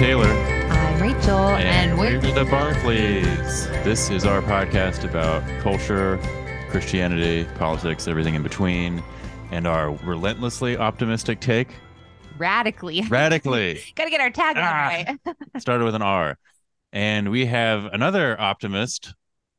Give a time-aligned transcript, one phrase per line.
[0.00, 0.24] Taylor.
[0.28, 3.66] I'm Rachel, and, And we're we're the Barkleys.
[3.84, 6.18] This is our podcast about culture,
[6.70, 9.02] Christianity, politics, everything in between,
[9.50, 11.68] and our relentlessly optimistic take.
[12.38, 13.02] radically.
[13.10, 13.82] Radically.
[13.94, 14.88] Gotta get our tagline Ah.
[15.26, 15.36] right.
[15.58, 16.38] started with an R.
[16.94, 19.12] And we have another optimist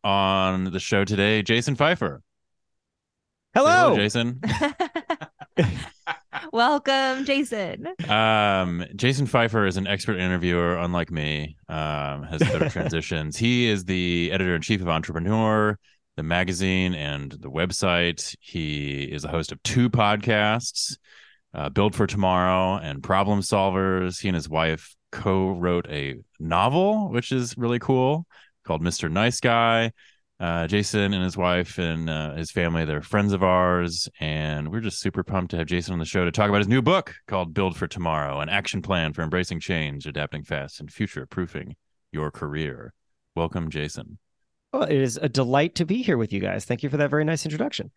[0.03, 2.17] on the show today, Jason Feifer.
[2.17, 2.21] Say
[3.61, 3.95] Hello.
[3.95, 4.41] Jason.
[6.51, 7.87] Welcome, Jason.
[8.09, 11.55] Um, Jason Feifer is an expert interviewer, unlike me.
[11.69, 13.37] Um, has better transitions.
[13.37, 15.79] He is the editor in chief of Entrepreneur,
[16.17, 18.35] the magazine, and the website.
[18.41, 20.97] He is the host of two podcasts,
[21.53, 24.19] uh, Build for Tomorrow and Problem Solvers.
[24.19, 28.25] He and his wife co-wrote a novel, which is really cool,
[28.65, 29.09] called Mr.
[29.09, 29.93] Nice Guy.
[30.41, 34.79] Uh, Jason and his wife and uh, his family, they're friends of ours, and we're
[34.79, 37.13] just super pumped to have Jason on the show to talk about his new book
[37.27, 41.75] called Build for Tomorrow, an action plan for embracing change, adapting fast, and future proofing
[42.11, 42.91] your career.
[43.35, 44.17] Welcome, Jason.
[44.73, 46.65] Well, it is a delight to be here with you guys.
[46.65, 47.91] Thank you for that very nice introduction.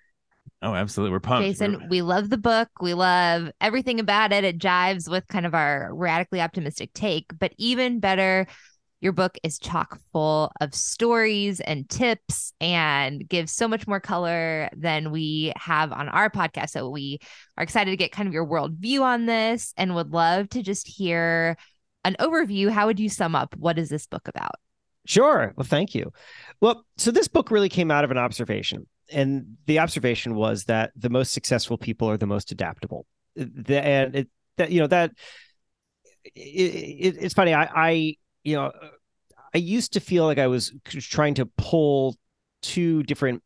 [0.61, 1.13] Oh, absolutely.
[1.13, 1.47] We're pumped.
[1.47, 2.69] Jason, we love the book.
[2.79, 4.45] We love everything about it.
[4.45, 7.27] It jives with kind of our radically optimistic take.
[7.39, 8.47] But even better,
[9.05, 14.71] your book is chock full of stories and tips and gives so much more color
[14.75, 16.71] than we have on our podcast.
[16.71, 17.19] So we
[17.59, 20.89] are excited to get kind of your worldview on this and would love to just
[20.89, 21.59] hear
[22.03, 22.71] an overview.
[22.71, 24.55] How would you sum up what is this book about?
[25.05, 25.53] Sure.
[25.55, 26.11] Well, thank you.
[26.63, 28.87] Well, so this book really came out of an observation.
[29.13, 33.05] And the observation was that the most successful people are the most adaptable.
[33.37, 35.11] The, and it, that, you know, that
[36.25, 37.53] it, it, it's funny.
[37.53, 38.73] I, I, you know,
[39.55, 42.17] I used to feel like I was trying to pull
[42.63, 43.43] two different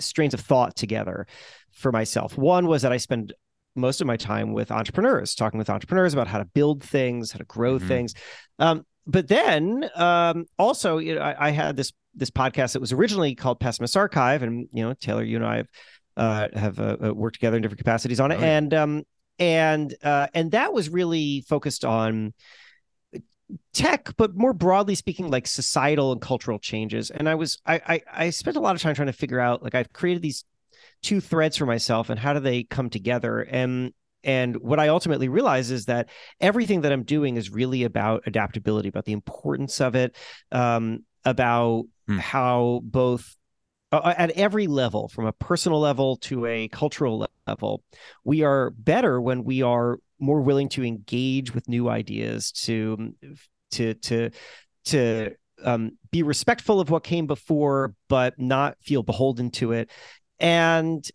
[0.00, 1.26] strains of thought together
[1.72, 2.36] for myself.
[2.36, 3.32] One was that I spend
[3.76, 7.38] most of my time with entrepreneurs, talking with entrepreneurs about how to build things, how
[7.38, 7.88] to grow Mhm.
[7.88, 8.14] things.
[8.58, 12.92] Um, but then um, also, you know, I, I had this this podcast that was
[12.92, 15.68] originally called Pessimist Archive, and you know, Taylor, you and I have
[16.16, 18.56] uh, have uh, uh, worked together in different capacities on it, Oh, yeah.
[18.56, 19.02] and um,
[19.40, 22.32] and uh, and that was really focused on
[23.72, 27.10] tech, but more broadly speaking, like societal and cultural changes.
[27.10, 29.62] And I was I, I I spent a lot of time trying to figure out
[29.62, 30.44] like I've created these
[31.02, 35.28] two threads for myself and how do they come together and and what I ultimately
[35.28, 36.08] realize is that
[36.40, 40.16] everything that I'm doing is really about adaptability, about the importance of it,
[40.50, 42.18] um, about Hmm.
[42.18, 43.36] how both
[43.92, 47.82] uh, at every level, from a personal level to a cultural level,
[48.24, 53.14] we are better when we are more willing to engage with new ideas, to
[53.72, 54.30] to to
[54.86, 55.30] to
[55.62, 59.90] um, be respectful of what came before, but not feel beholden to it.
[60.38, 61.08] And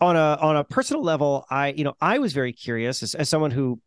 [0.00, 3.28] on a on a personal level, I you know I was very curious as, as
[3.28, 3.80] someone who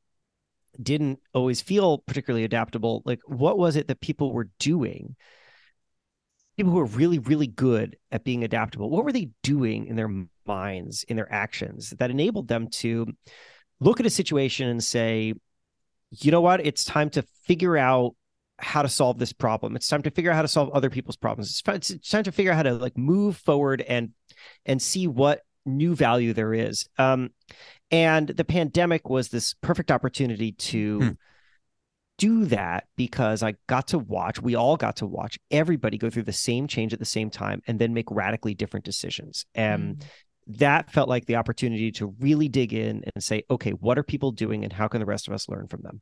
[0.82, 3.02] didn't always feel particularly adaptable.
[3.06, 5.16] Like, what was it that people were doing?
[6.56, 8.90] People who were really, really good at being adaptable.
[8.90, 10.10] What were they doing in their
[10.46, 13.08] minds, in their actions, that enabled them to
[13.80, 15.34] look at a situation and say,
[16.12, 16.66] you know what?
[16.66, 18.16] It's time to figure out
[18.60, 19.76] how to solve this problem.
[19.76, 21.62] It's time to figure out how to solve other people's problems.
[21.68, 24.12] It's, it's time to figure out how to like move forward and
[24.66, 26.88] and see what new value there is.
[26.98, 27.32] Um,
[27.92, 31.10] and the pandemic was this perfect opportunity to Hmm.
[32.18, 36.24] do that because I got to watch, we all got to watch everybody go through
[36.24, 39.46] the same change at the same time and then make radically different decisions.
[39.54, 40.06] And Mm.
[40.48, 44.32] That felt like the opportunity to really dig in and say, okay, what are people
[44.32, 46.02] doing and how can the rest of us learn from them?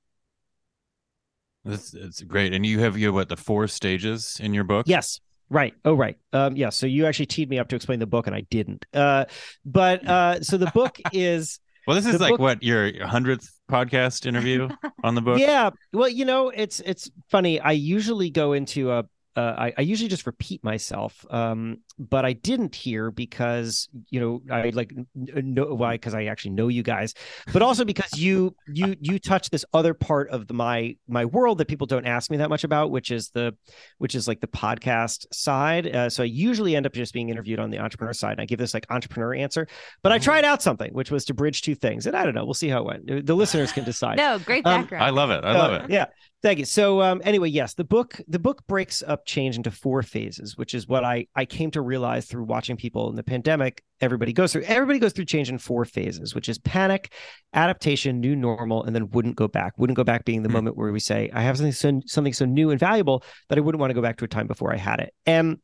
[1.63, 2.53] That's it's great.
[2.53, 4.85] And you have you have what the four stages in your book?
[4.87, 5.19] Yes.
[5.49, 5.73] Right.
[5.83, 6.17] Oh, right.
[6.33, 6.69] Um, yeah.
[6.69, 8.85] So you actually teed me up to explain the book and I didn't.
[8.93, 9.25] Uh,
[9.65, 14.25] but uh, so the book is Well, this is like book- what your hundredth podcast
[14.27, 14.69] interview
[15.03, 15.39] on the book.
[15.45, 15.71] Yeah.
[15.91, 17.59] Well, you know, it's it's funny.
[17.59, 19.05] I usually go into a
[19.35, 24.41] uh, I, I usually just repeat myself, um, but I didn't here because you know
[24.53, 25.07] I like n-
[25.53, 27.13] know why because I actually know you guys,
[27.53, 31.57] but also because you you you touch this other part of the, my my world
[31.57, 33.55] that people don't ask me that much about, which is the
[33.97, 35.93] which is like the podcast side.
[35.95, 38.33] Uh, so I usually end up just being interviewed on the entrepreneur side.
[38.33, 39.67] And I give this like entrepreneur answer,
[40.03, 42.45] but I tried out something which was to bridge two things, and I don't know.
[42.45, 43.25] We'll see how it went.
[43.25, 44.17] The listeners can decide.
[44.17, 45.03] No, great Um, background.
[45.03, 45.43] I love it.
[45.43, 45.89] I love Uh, it.
[45.91, 46.05] Yeah.
[46.45, 46.65] Thank you.
[46.65, 50.75] So um, anyway, yes, the book the book breaks up change into four phases, which
[50.75, 53.83] is what I I came to realize through watching people in the pandemic.
[53.99, 57.13] Everybody goes through everybody goes through change in four phases, which is panic,
[57.55, 59.73] adaptation, new normal, and then wouldn't go back.
[59.79, 60.53] Wouldn't go back being the Hmm.
[60.53, 63.61] moment where we say I have something so something so new and valuable that I
[63.61, 65.15] wouldn't want to go back to a time before I had it.
[65.25, 65.57] And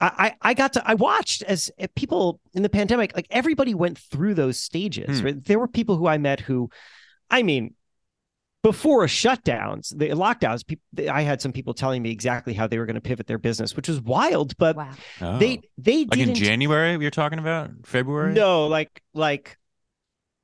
[0.00, 3.74] I, I I got to I watched as uh, people in the pandemic, like everybody
[3.74, 5.18] went through those stages.
[5.20, 5.24] Hmm.
[5.26, 5.44] Right?
[5.44, 6.70] There were people who I met who,
[7.30, 7.74] I mean,
[8.62, 12.86] before shutdowns, the lockdowns, people, I had some people telling me exactly how they were
[12.86, 14.56] going to pivot their business, which was wild.
[14.56, 14.90] But Wow.
[15.20, 15.38] Oh.
[15.38, 16.34] they they like in didn't.
[16.36, 18.32] January you're talking about February.
[18.34, 19.58] No, like like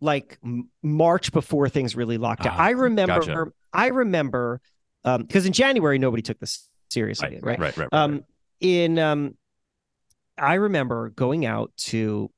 [0.00, 0.38] like
[0.82, 2.55] March before things really locked down.
[2.56, 3.20] Ah, I remember.
[3.20, 3.47] gotcha.
[3.73, 4.61] I remember
[5.05, 7.59] because in January nobody took this seriously, right?
[7.59, 7.88] right, right, right.
[7.93, 8.25] Um,
[8.61, 9.37] in um,
[10.37, 12.31] I remember going out to,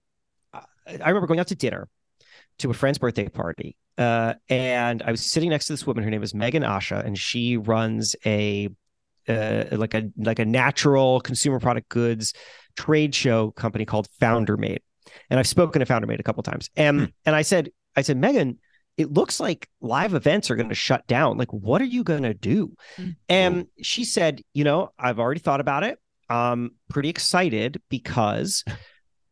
[0.54, 1.88] uh, I remember going out to dinner
[2.58, 6.02] to a friend's birthday party, uh, and I was sitting next to this woman.
[6.02, 8.68] Her name is Megan Asha, and she runs a
[9.28, 12.34] uh, like a like a natural consumer product goods
[12.76, 14.78] trade show company called FounderMate.
[15.28, 17.04] And I've spoken to FounderMate a couple times, and Hmm.
[17.26, 18.58] and I said, I said, Megan,
[18.96, 21.36] it looks like live events are going to shut down.
[21.36, 22.74] Like, what are you going to do?
[22.96, 23.10] Hmm.
[23.28, 25.98] And she said, you know, I've already thought about it.
[26.28, 28.64] I'm pretty excited because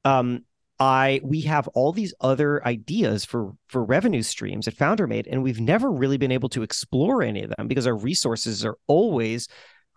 [0.04, 0.44] um
[0.80, 5.60] I we have all these other ideas for for revenue streams at FounderMate, and we've
[5.60, 9.48] never really been able to explore any of them because our resources are always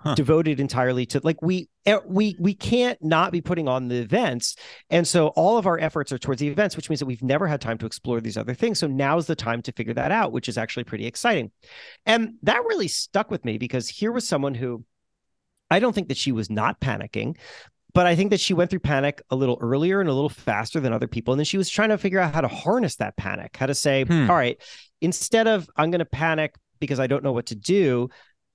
[0.03, 0.15] Huh.
[0.15, 4.55] devoted entirely to like we eh, we we can't not be putting on the events.
[4.89, 7.45] And so all of our efforts are towards the events which means that we've never
[7.45, 8.79] had time to explore these other things.
[8.79, 11.51] So now's the time to figure that out which is actually pretty exciting.
[12.07, 14.83] And that really stuck with me because here was someone who
[15.69, 17.37] I don't think that she was not panicking,
[17.93, 20.79] but I think that she went through panic a little earlier and a little faster
[20.79, 21.33] than other people.
[21.33, 23.75] And then she was trying to figure out how to harness that panic, how to
[23.75, 24.29] say, Hmm.
[24.29, 24.61] all right,
[25.01, 28.09] instead of I'm going to panic because I don't know what to do,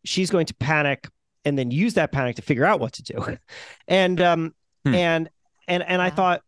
[0.05, 1.09] she's going to panic
[1.45, 3.37] and then use that panic to figure out what to do.
[3.89, 4.55] and um
[4.85, 4.95] Hmm.
[4.95, 5.31] and
[5.69, 6.43] and and I thought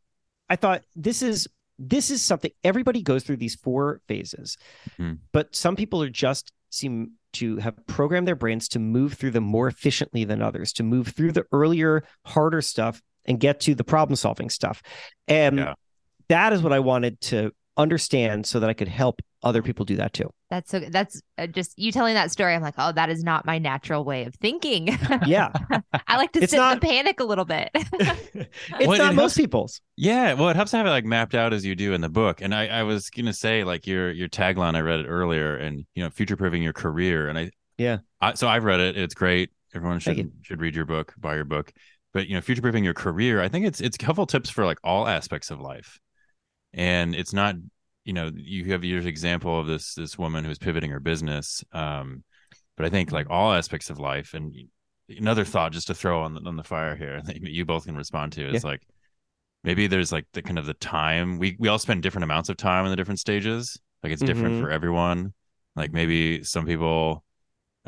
[0.48, 1.48] I thought this is
[1.78, 4.56] this is something everybody goes through these four phases.
[4.96, 5.14] Hmm.
[5.32, 9.44] But some people are just seem to have programmed their brains to move through them
[9.44, 13.84] more efficiently than others, to move through the earlier, harder stuff and get to the
[13.84, 14.82] problem solving stuff.
[15.26, 15.74] And Yeah.
[16.28, 19.96] that is what I wanted to understand so that I could help other people do
[19.96, 20.28] that too.
[20.50, 22.54] That's so that's uh, just you telling that story.
[22.54, 24.98] I'm like, oh, that is not my natural way of thinking.
[25.26, 25.52] Yeah.
[26.06, 27.70] I like to It's sit in the panic a little bit.
[27.74, 28.48] it's
[28.86, 29.80] Well, not it most helps- people's.
[29.96, 32.08] Yeah, well, it helps to have it like mapped out as you do in the
[32.08, 32.40] book.
[32.40, 34.74] And I, I was gonna say like your your tagline.
[34.74, 37.28] I read it earlier, and you know, future proofing your career.
[37.28, 37.98] And I Yeah.
[38.20, 38.96] I, so I've read it.
[38.98, 39.50] It's great.
[39.74, 41.72] Everyone should should read your book, buy your book.
[42.14, 43.40] But you know, future proofing your career.
[43.40, 46.00] I think it's it's helpful tips for like all aspects of life.
[46.72, 47.56] And it's not,
[48.04, 51.64] you know, you have your example of this this woman who's pivoting her business.
[51.72, 52.24] Um,
[52.76, 54.54] but I think like all aspects of life, and
[55.08, 57.96] another thought just to throw on the, on the fire here that you both can
[57.96, 58.82] respond to is like
[59.64, 62.56] maybe there's like the kind of the time we we all spend different amounts of
[62.56, 63.78] time in the different stages.
[64.02, 64.60] Like it's different Mhm.
[64.60, 65.34] for everyone.
[65.74, 67.24] Like maybe some people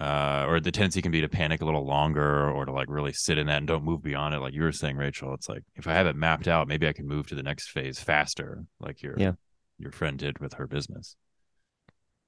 [0.01, 3.13] uh or the tendency can be to panic a little longer or to like really
[3.13, 5.63] sit in that and don't move beyond it like you were saying Rachel it's like
[5.77, 8.65] if I have it mapped out maybe I can move to the next phase faster
[8.81, 9.33] like your Yeah.
[9.79, 11.17] your friend did with her business.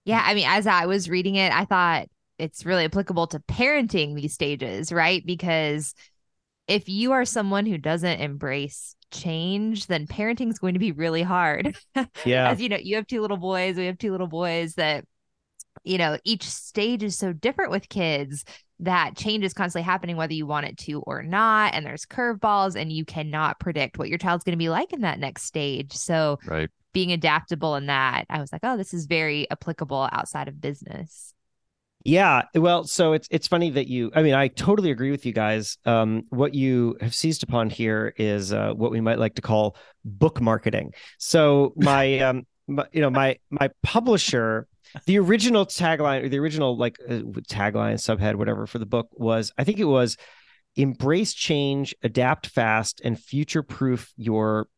[0.05, 4.17] Yeah, I mean, as I was reading it, I thought it's really applicable to parenting
[4.17, 5.25] these stages, right?
[5.25, 5.95] Because
[6.67, 11.23] if you are someone who doesn't embrace change, then parenting is going to be really
[11.23, 11.77] hard.
[12.25, 12.51] Yeah.
[12.51, 15.05] As you know, you have two little boys, we have two little boys that,
[15.85, 18.45] you know, each stage is so different with kids
[18.81, 21.75] that change is constantly happening, whether you want it to or not.
[21.75, 25.03] And there's curveballs, and you cannot predict what your child's going to be like in
[25.03, 25.93] that next stage.
[25.93, 26.69] So, Right.
[26.93, 31.33] being adaptable in that, I was like, oh, this is very applicable outside of business.
[32.05, 34.11] Yeah, well, so it's it's funny that you.
[34.15, 35.79] I mean, I totally agree with you guys.
[35.85, 39.77] Um, what you have seized upon here is uh, what we might like to call
[40.05, 40.95] book marketing.
[41.19, 44.67] So my, um, my, you know, my my publisher,
[45.07, 49.53] the original tagline or the original like uh, tagline, subhead, whatever for the book was,
[49.57, 50.17] I think it was,
[50.77, 54.69] embrace change, adapt fast, and future proof your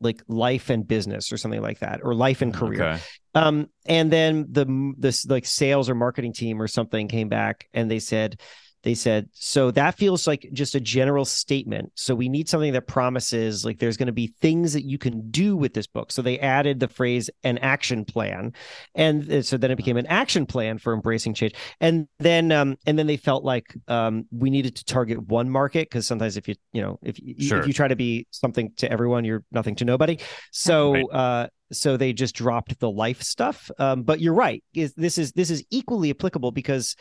[0.00, 2.82] like life and business or something like that, or life and career.
[2.82, 3.00] Okay.
[3.34, 7.90] Um, and then the this like sales or marketing team or something came back and
[7.90, 8.40] they said,
[8.86, 11.90] they said, so that feels like just a general statement.
[11.96, 15.28] So we need something that promises like there's going to be things that you can
[15.32, 16.12] do with this book.
[16.12, 18.52] So they added the phrase an action plan,
[18.94, 21.54] and uh, so then it became an action plan for embracing change.
[21.80, 25.90] And then um and then they felt like um we needed to target one market
[25.90, 27.58] because sometimes if you you know if you, Sure.
[27.58, 30.20] if you try to be something to everyone, you're nothing to nobody.
[30.52, 31.06] So Right.
[31.10, 35.32] uh so they just dropped the life stuff um, but you're right is this is
[35.32, 36.94] this is equally applicable because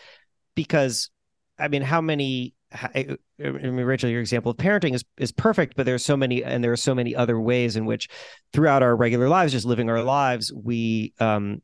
[0.55, 1.11] because
[1.59, 5.85] i mean how many I mean, Rachel, your example of parenting is is perfect, but
[5.85, 8.09] there's so many, and there are so many other ways in which,
[8.51, 11.61] throughout our regular lives, just living our lives, we um,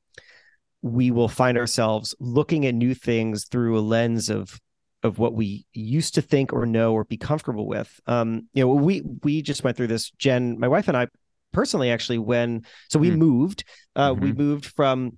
[0.81, 4.59] we will find ourselves looking at new things through a lens of
[5.03, 7.99] of what we used to think or know or be comfortable with.
[8.05, 10.11] Um, you know, we we just went through this.
[10.11, 11.07] Jen, my wife and I,
[11.51, 13.17] personally, actually, when so we Hmm.
[13.17, 13.63] moved,
[13.95, 14.37] uh, we Mhm.
[14.37, 15.17] moved from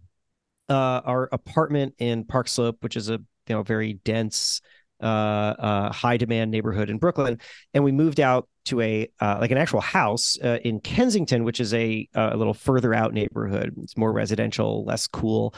[0.70, 4.62] uh, our apartment in Park Slope, which is a you know very dense,
[5.02, 7.40] uh, uh, high demand neighborhood in Brooklyn,
[7.74, 11.60] and we moved out to a uh, like an actual house uh, in Kensington, which
[11.60, 13.74] is a uh, a little further out neighborhood.
[13.82, 15.54] It's more residential, less cool,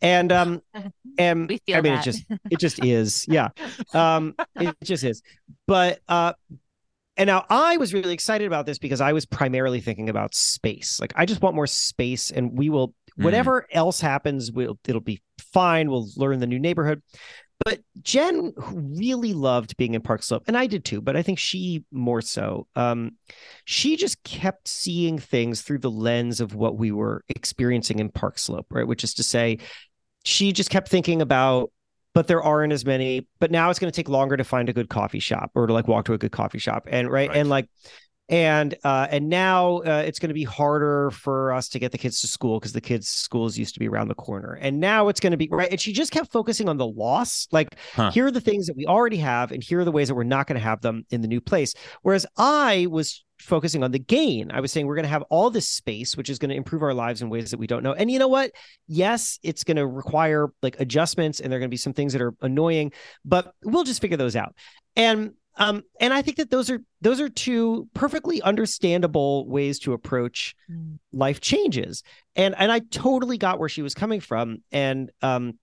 [0.00, 0.60] and um
[1.18, 2.00] and We feel I mean that.
[2.00, 3.48] it just it just is yeah
[3.94, 5.22] um it just is
[5.66, 6.32] but uh
[7.16, 11.00] and now I was really excited about this because I was primarily thinking about space.
[11.00, 13.24] Like I just want more space, and we will Mm.
[13.24, 15.20] whatever else happens, we'll it'll be
[15.52, 15.90] fine.
[15.90, 17.02] We'll learn the new neighborhood.
[17.64, 21.00] But Jen who really loved being in Park Slope, and I did too.
[21.00, 22.68] But I think she more so.
[22.76, 23.16] Um,
[23.64, 28.38] she just kept seeing things through the lens of what we were experiencing in Park
[28.38, 28.86] Slope, right?
[28.86, 29.58] Which is to say,
[30.24, 31.70] she just kept thinking about
[32.14, 34.72] but there aren't as many but now it's going to take longer to find a
[34.72, 37.38] good coffee shop or to like walk to a good coffee shop and right, Right.
[37.38, 37.68] and like
[38.28, 41.98] and uh and now uh, it's going to be harder for us to get the
[41.98, 44.58] kids to school because the kids schools used to be around the corner.
[44.60, 47.48] And now it's going to be right and she just kept focusing on the loss.
[47.52, 48.10] Like Huh.
[48.10, 50.24] here are the things that we already have and here are the ways that we're
[50.24, 51.74] not going to have them in the new place.
[52.02, 54.50] Whereas i was focusing on the gain.
[54.50, 56.82] I was saying we're going to have all this space which is going to improve
[56.82, 57.92] our lives in ways that we don't know.
[57.94, 58.50] And you know what?
[58.88, 62.12] Yes it's going to require like adjustments and there are going to be some things
[62.12, 62.92] that are annoying
[63.24, 64.54] but we'll just figure those out.
[64.96, 69.92] And um and i think that those are those are two perfectly understandable ways to
[69.92, 70.98] approach Mm.
[71.12, 72.02] life changes
[72.36, 75.58] and and i totally got where she was coming from and um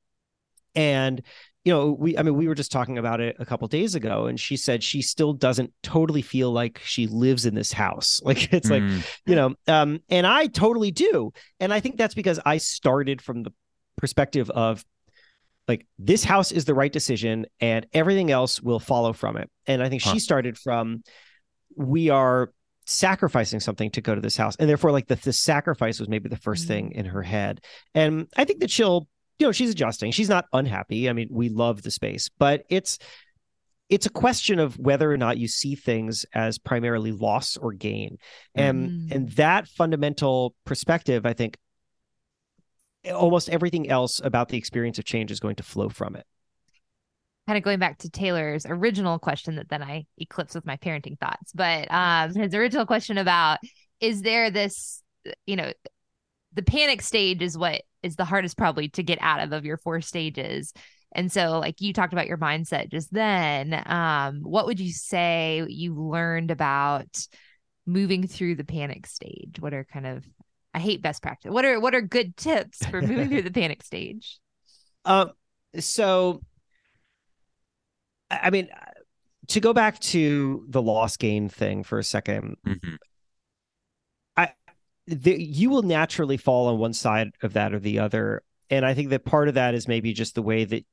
[0.73, 1.21] and
[1.63, 4.25] you know we i mean we were just talking about it a couple days ago
[4.25, 8.51] and she said she still doesn't totally feel like she lives in this house like
[8.53, 9.03] it's like Mm.
[9.25, 13.43] you know um and i totally do and i think that's because i started from
[13.43, 13.51] the
[13.97, 14.83] perspective of
[15.67, 19.49] like this house is the right decision and everything else will follow from it.
[19.67, 20.13] And i think Huh.
[20.13, 21.03] she started from
[21.75, 22.51] we are
[22.85, 24.55] sacrificing something to go to this house.
[24.57, 27.61] And therefore like the, the sacrifice was maybe the first thing in her head.
[27.93, 29.07] And i think that she'll
[29.39, 30.11] you know she's adjusting.
[30.11, 31.09] She's not unhappy.
[31.09, 32.99] I mean we love the space but it's
[33.87, 38.17] it's a question of whether or not you see things as primarily loss or gain.
[38.55, 39.11] And Mm.
[39.15, 41.57] and that fundamental perspective i think
[43.13, 46.25] almost everything else about the experience of change is going to flow from it
[47.47, 51.19] kind of going back to Taylor's original question that then I eclipsed with my parenting
[51.19, 51.51] thoughts.
[51.53, 53.59] But um, his original question about
[53.99, 55.03] is there this,
[55.45, 55.71] you know,
[56.53, 59.77] the panic stage is what is the hardest probably to get out of of your
[59.77, 60.73] four stages.
[61.11, 65.63] And so, like you talked about your mindset just then, um, what would you say
[65.67, 67.27] you learned about
[67.85, 69.57] moving through the panic stage?
[69.59, 70.25] What are kind of
[70.75, 71.51] I hate best practice.
[71.51, 74.39] What are what are good tips for moving through the panic stage?
[75.05, 75.31] Um,
[75.79, 76.41] so,
[78.29, 78.67] I I mean,
[79.47, 82.97] to go back to the loss gain thing for a second, Mhm.
[85.07, 88.93] the, you will naturally fall on one side of that or the other, and I
[88.93, 90.85] think that part of that is maybe just the way that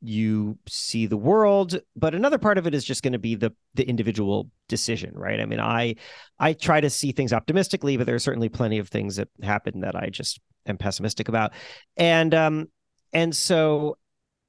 [0.00, 3.52] you see the world, but another part of it is just going to be the
[3.74, 5.40] the individual decision, right?
[5.40, 5.96] I mean, I
[6.38, 9.80] I try to see things optimistically, but there are certainly plenty of things that happen
[9.80, 11.52] that I just am pessimistic about,
[11.96, 12.68] and um,
[13.12, 13.98] and so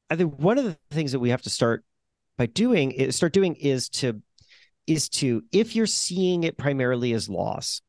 [0.09, 1.83] I think one of the things that we have to start
[2.37, 4.21] by doing is start doing is to
[4.85, 7.81] is to if you're seeing it primarily as loss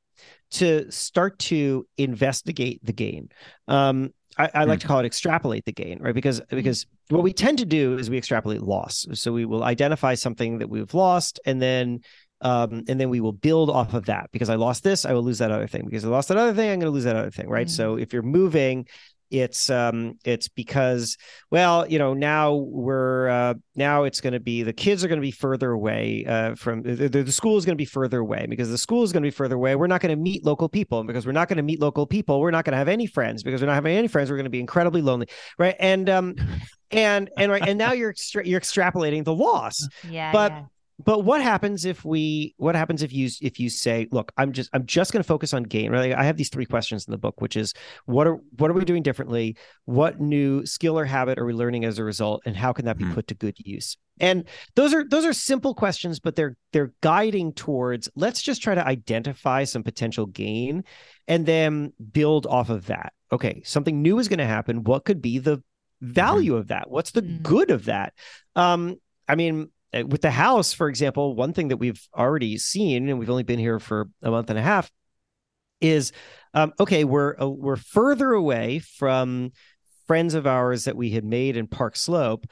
[0.51, 3.29] to start to investigate the gain.
[3.67, 6.15] Um I, I like to call it extrapolate the gain right?
[6.15, 9.07] Because because what we tend to do is we extrapolate loss.
[9.15, 12.01] So we will identify something that we've lost and then
[12.41, 14.31] um and then we will build off of that.
[14.33, 15.85] Because i lost this i will lose that other thing.
[15.85, 17.67] Because i lost that other thing i'm going to lose that other thing right?
[17.67, 17.71] Mm.
[17.71, 18.87] so if you're moving
[19.31, 21.17] it's um it's because
[21.51, 25.21] well you know now we're uh now it's going to be the kids are going
[25.21, 28.47] to be further away uh from the, the, school is going to be further away
[28.49, 29.77] because the school is going to be further away.
[29.77, 31.01] We're not going to meet local people.
[31.01, 33.07] And because we're not going to meet local people we're not going to have any
[33.07, 33.43] friends.
[33.43, 35.29] Because we're not having any friends we're going to be incredibly lonely.
[35.59, 35.77] Right?
[35.79, 36.35] And um
[36.91, 39.87] and and right and now you're extra- you're extrapolating the loss.
[40.09, 40.65] Yeah, But- yeah.
[41.05, 44.69] But what happens if we what happens if you if you say look i'm just
[44.73, 46.13] i'm just going to focus on gain right?
[46.13, 47.73] I have these three questions in the book which is
[48.07, 49.57] what are what are we doing differently?
[49.85, 52.99] What new skill or habit are we learning as a result and how can that
[52.99, 53.13] be Hmm.
[53.15, 53.97] put to good use?
[54.21, 58.75] And those are those are simple questions but they're they're guiding towards let's just try
[58.75, 60.83] to identify some potential gain
[61.29, 63.13] and then build off of that.
[63.31, 64.83] Okay something new is going to happen.
[64.85, 65.63] What could be the
[66.01, 66.91] value of that?
[66.91, 67.43] What's the Mm.
[67.43, 68.15] good of that?
[68.57, 68.97] Um
[69.29, 73.31] i mean with the house, for example, one thing that we've already seen, and we've
[73.31, 74.91] only been here for a month and a half,
[75.81, 76.13] is
[76.55, 77.05] um, okay.
[77.05, 79.53] We're uh, we're further away from
[80.07, 82.47] friends of ours that we had made in Park Slope,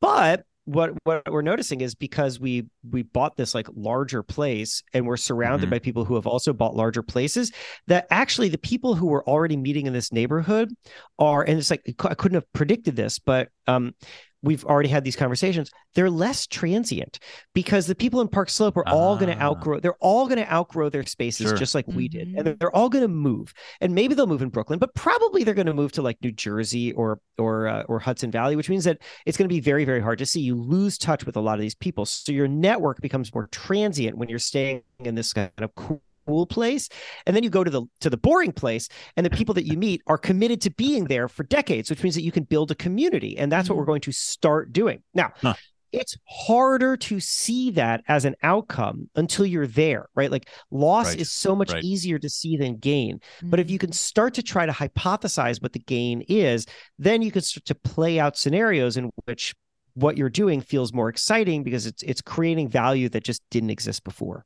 [0.00, 5.06] but what what we're noticing is because we we bought this like larger place and
[5.06, 5.70] we're surrounded Mhm.
[5.70, 7.50] by people who have also bought larger places
[7.86, 10.72] that actually the people who were already meeting in this neighborhood
[11.18, 13.94] are and it's like I couldn't have predicted this but um
[14.42, 17.18] we've already had these conversations they're less transient
[17.54, 19.48] because the people in Park Slope are all going to Ah.
[19.48, 21.56] outgrow they're all going to outgrow their spaces Sure.
[21.56, 22.44] just like we did and Mhm.
[22.44, 25.54] they're, they're all going to move and maybe they'll move in Brooklyn but probably they're
[25.54, 28.84] going to move to like New Jersey or or uh, or Hudson Valley which means
[28.84, 31.40] that it's going to be very very hard to see you lose touch with a
[31.40, 35.32] lot of these people so your network becomes more transient when you're staying in this
[35.32, 36.88] kind of cool cool place
[37.26, 39.76] and then you go to the to the boring place and the people that you
[39.76, 42.74] meet are committed to being there for decades which means that you can build a
[42.74, 45.54] community and that's what we're going to start doing now Huh.
[45.92, 51.20] it's harder to see that as an outcome until you're there right like loss Right.
[51.20, 51.82] is so much Right.
[51.82, 53.60] easier to see than gain but Mm-hmm.
[53.60, 56.66] if you can start to try to hypothesize what the gain is,
[56.98, 59.54] then you can start to play out scenarios in which
[59.94, 64.04] what you're doing feels more exciting because it's it's creating value that just didn't exist
[64.04, 64.44] before.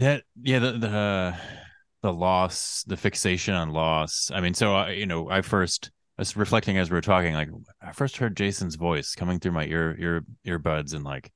[0.00, 1.34] That yeah, the the
[2.02, 4.30] the loss, the fixation on loss.
[4.34, 7.34] I mean, so I, you know, I first I was reflecting as we were talking,
[7.34, 7.48] like
[7.80, 11.30] I first heard Jason's voice coming through my ear ear earbuds in like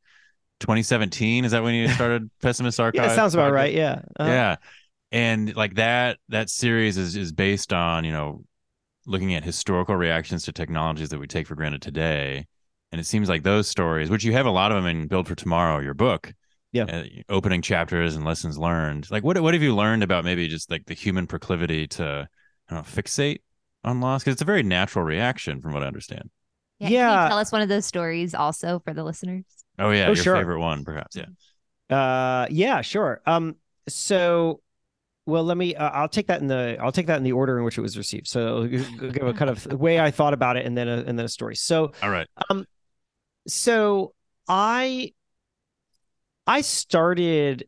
[0.60, 1.44] 2017.
[1.44, 3.04] Is that when you started Pessimist Archive?
[3.04, 3.54] Yeah, it sounds about podcast?
[3.54, 3.74] right.
[3.74, 4.02] Yeah.
[4.18, 4.56] Uh, yeah
[5.14, 8.44] and like that that series is is based on you know
[9.06, 12.44] looking at historical reactions to technologies that we take for granted today
[12.90, 15.28] and it seems like those stories which you have a lot of them in build
[15.28, 16.34] for tomorrow your book
[16.74, 16.84] Yeah.
[16.84, 20.70] uh, opening chapters and lessons learned like what what have you learned about maybe just
[20.70, 22.28] like the human proclivity to
[22.68, 23.40] I don't know, fixate
[23.84, 26.30] on loss because it's a very natural reaction from what i understand
[26.80, 27.22] yeah, Can Yeah.
[27.24, 29.44] you tell us one of those stories also for the listeners?
[29.78, 30.36] oh yeah Oh, your sure.
[30.36, 31.26] favorite one perhaps yeah
[31.90, 33.20] Uh, yeah, sure.
[33.26, 33.56] Um,
[33.88, 34.60] so,
[35.26, 35.74] well, let me.
[35.76, 36.78] Uh, I'll take that in the.
[36.80, 38.26] I'll take that in the order in which it was received.
[38.26, 41.18] So, give give a kind of way I thought about it, and then a, and
[41.18, 41.56] then a story.
[41.56, 42.66] So, all right um
[43.46, 44.14] so
[44.48, 45.12] I
[46.46, 47.66] I started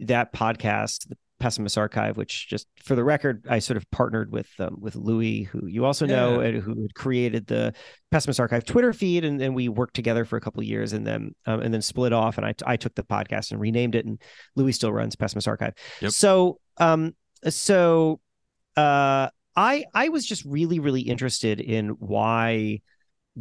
[0.00, 4.48] that podcast, the Pessimist Archive, which just for the record, I sort of partnered with
[4.58, 6.48] um, with Louis, who you also know, Yeah.
[6.48, 7.72] and who had created the
[8.10, 11.06] Pessimist Archive Twitter feed, and then we worked together for a couple of years, and
[11.06, 14.04] then um, and then split off, and I I took the podcast and renamed it,
[14.04, 14.20] and
[14.54, 15.72] Louis still runs Pessimist Archive.
[16.02, 16.10] Yep.
[16.12, 17.14] So um
[17.48, 18.20] so
[18.76, 22.80] uh I I was just really really interested in why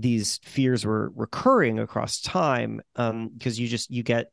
[0.02, 4.32] these fears were recurring across time um because you just you get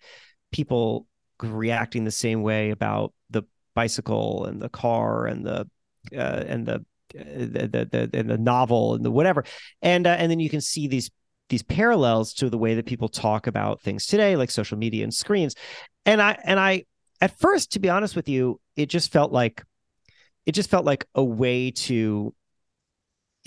[0.53, 1.07] people
[1.43, 3.43] reacting the same way about the
[3.75, 5.69] bicycle and the car and the
[6.17, 9.45] uh, and the, the the the and the novel and the whatever.
[9.83, 11.11] And uh, and then you can see these
[11.49, 15.15] these parallels to the way that people talk about things today like social media and
[15.15, 15.55] screens.
[16.05, 16.85] And i and i
[17.21, 19.63] at first to be honest with you it just felt like
[20.45, 22.33] it just felt like a way to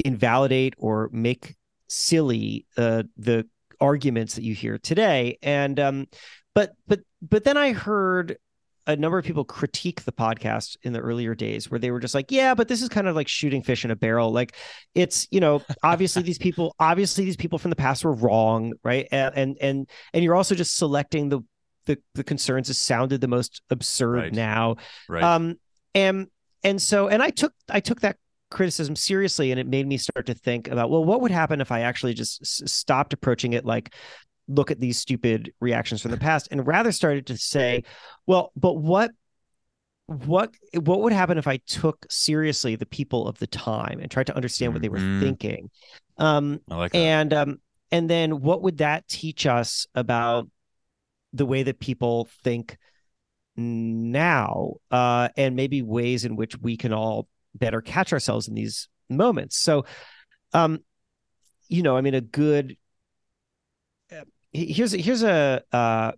[0.04, 1.56] invalidate or make
[1.90, 3.46] silly uh, the
[3.82, 5.38] arguments that you hear today.
[5.42, 6.08] And um
[6.56, 8.38] but but but then i heard
[8.88, 12.16] a number of people critique the podcast in the earlier days where they were just
[12.16, 14.32] like yeah but this is kind of like shooting fish in a barrel.
[14.32, 14.56] Like
[14.96, 19.08] it's you know obviously these people obviously these people from the past were wrong right?
[19.12, 21.42] And and and, and you're also just selecting the
[21.86, 24.34] the, the concerns that sounded the most absurd Right.
[24.34, 24.76] now.
[25.08, 25.24] Right.
[25.24, 25.56] Um
[25.96, 26.28] and
[26.64, 28.18] and so and i took i took that
[28.50, 31.72] criticism seriously and it made me start to think about well what would happen if
[31.72, 33.94] i actually just s- stopped approaching it like
[34.48, 37.84] look at these stupid reactions from the past and rather started to say
[38.26, 39.12] well but what
[40.08, 44.26] what what would happen if i took seriously the people of the time and tried
[44.26, 45.20] to understand what they were Mhm.
[45.20, 45.70] thinking?
[46.18, 50.50] Um i like and um and then what would that teach us about
[51.34, 52.78] the way that people think
[53.56, 54.74] now?
[54.90, 59.60] Uh and maybe ways in which we can all better catch ourselves in these moments.
[59.60, 59.86] So
[60.54, 60.80] um
[61.68, 62.76] you know i mean a good
[64.52, 66.12] here's here's a uh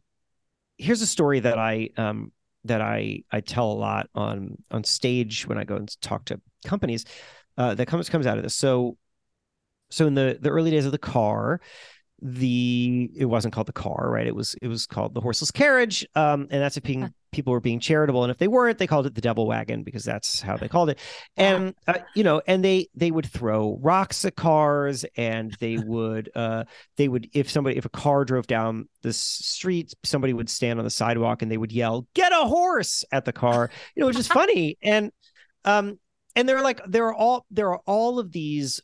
[0.77, 2.31] here's a story that i um
[2.63, 6.39] that i i tell a lot on on stage when i go and talk to
[6.65, 7.05] companies
[7.57, 8.55] uh that comes comes out of this.
[8.55, 8.97] So
[9.89, 11.59] so in the the early days of the car
[12.21, 14.27] the it wasn't called the car right?
[14.27, 17.09] It was it was called the horseless carriage um and that's if being, Huh.
[17.31, 20.03] people were being charitable and if they weren't they called it the devil wagon because
[20.03, 20.99] that's how they called it.
[21.35, 26.29] And uh, you know and they they would throw rocks at cars and they would
[26.35, 26.65] uh
[26.97, 30.85] they would if somebody if a car drove down the street somebody would stand on
[30.85, 33.03] the sidewalk and they would yell get a horse!
[33.11, 34.77] at the car you know which is funny.
[34.83, 35.11] And
[35.65, 35.97] um
[36.35, 38.79] and they're like there are all there are all of these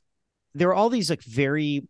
[0.55, 1.87] there are all these like very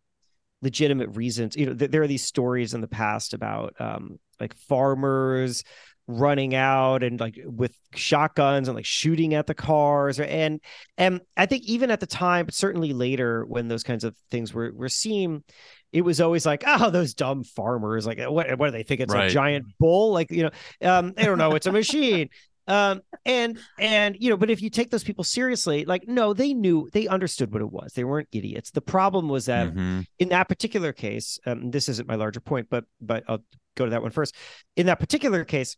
[0.62, 4.56] legitimate reasons you know th- there are these stories in the past about um like
[4.56, 5.64] farmers
[6.08, 10.60] running out and like with shotguns and like shooting at the cars or, and
[10.98, 14.54] and i think even at the time but certainly later when those kinds of things
[14.54, 15.44] were were seen
[15.94, 18.06] it was always like, oh, those dumb farmers.
[18.06, 19.02] Like, what, what do they think?
[19.02, 19.32] It's Right.
[19.32, 20.12] a giant bull?
[20.12, 20.50] Like, you know,
[20.90, 21.56] um, I don't know.
[21.56, 22.30] It's a machine.
[22.68, 26.54] Um, and and you know, but if you take those people seriously, like, no, they
[26.54, 27.94] knew, they understood what it was.
[27.94, 28.72] They weren't idiots.
[28.72, 30.06] The problem was that Mhm.
[30.20, 33.44] in that particular case, um, this isn't my larger point, but but I'll
[33.76, 34.36] go to that one first.
[34.76, 35.78] In that particular case,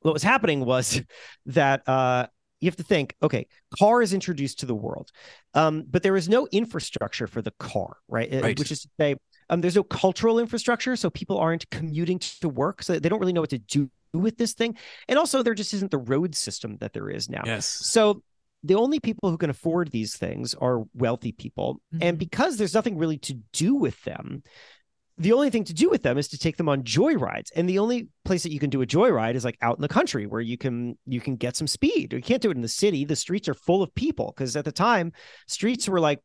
[0.00, 1.00] what was happening was
[1.46, 2.26] that uh,
[2.60, 3.46] you have to think, okay,
[3.78, 5.10] car is introduced to the world,
[5.54, 8.32] um, but there is no infrastructure for the car, right?
[8.32, 8.58] Uh, Right.
[8.58, 9.16] Which is to say,
[9.50, 13.34] um, there's no cultural infrastructure, so people aren't commuting to work, so they don't really
[13.34, 14.76] know what to do with this thing,
[15.08, 17.42] and also there just isn't the road system that there is now.
[17.44, 17.66] Yes.
[17.66, 18.22] So
[18.62, 21.80] the only people who can afford these things are wealthy people.
[22.00, 22.18] And Mhm.
[22.18, 24.42] because there's nothing really to do with them,
[25.16, 27.50] the only thing to do with them is to take them on joyrides.
[27.54, 29.88] And the only place that you can do a joyride is like out in the
[29.88, 32.12] country where you can you can get some speed.
[32.12, 33.04] You can't do it in the city.
[33.04, 35.12] The streets are full of people because at the time
[35.46, 36.20] streets were like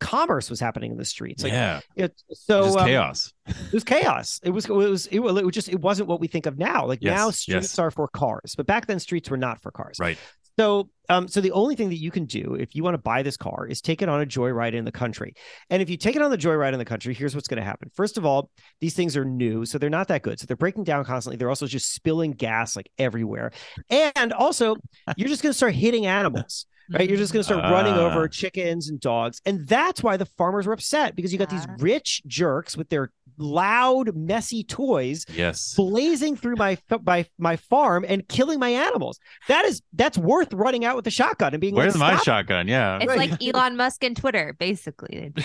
[0.00, 1.42] commerce was happening in the streets.
[1.42, 1.80] Like yeah.
[1.94, 3.32] it, so um, chaos.
[3.46, 4.40] it was chaos.
[4.42, 6.86] It was it was it, was- just it wasn't what we think of now.
[6.86, 7.78] Like now streets yes.
[7.78, 9.98] are for cars, but back then streets were not for cars.
[9.98, 10.18] Right.
[10.58, 13.22] So, um, so the only thing that you can do if you want to buy
[13.22, 15.34] this car is take it on a joyride in the country.
[15.68, 17.64] And if you take it on the joyride in the country, here's what's going to
[17.64, 17.90] happen.
[17.94, 20.40] First of all, these things are new, so they're not that good.
[20.40, 21.36] So they're breaking down constantly.
[21.36, 23.52] They're also just spilling gas like everywhere.
[23.90, 24.76] And also,
[25.16, 26.64] you're just going to start hitting animals.
[26.90, 28.06] Right, you're just going to start running Ah.
[28.06, 31.66] over chickens and dogs, and that's why the farmers were upset because you got these
[31.68, 31.74] Ah.
[31.78, 35.74] rich jerks with their loud, messy toys Yes.
[35.74, 39.18] blazing through my my my farm and killing my animals.
[39.48, 42.24] That is that's worth running out with a shotgun and being Where's like, my "Stop
[42.24, 42.68] shotgun?
[42.68, 42.96] Yeah.
[43.00, 43.30] It's Right.
[43.30, 45.32] like Elon Musk and Twitter, basically.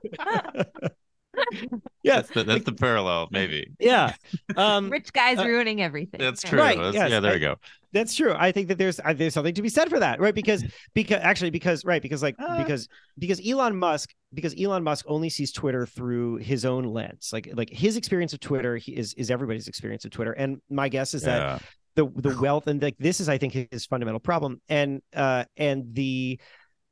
[2.02, 3.72] Yeah, That's the, that's the parallel, maybe.
[3.78, 4.14] yeah.
[4.56, 6.18] Um, Rich guys uh, ruining everything.
[6.18, 6.58] That's true.
[6.58, 7.56] Right, That's- yes, yeah, there I- you go.
[7.92, 8.34] that's true.
[8.38, 10.34] I think that there's uh, there's something to be said for that, right?
[10.34, 10.64] Because
[10.94, 12.56] because actually because right because like Uh.
[12.56, 12.88] because
[13.18, 17.30] because Elon Musk because Elon Musk only sees Twitter through his own lens.
[17.34, 20.32] Like like his experience of Twitter is is everybody's experience of Twitter.
[20.32, 21.58] And my guess is that Yeah.
[21.96, 25.94] the the wealth and like this is I think his fundamental problem and uh and
[25.94, 26.40] the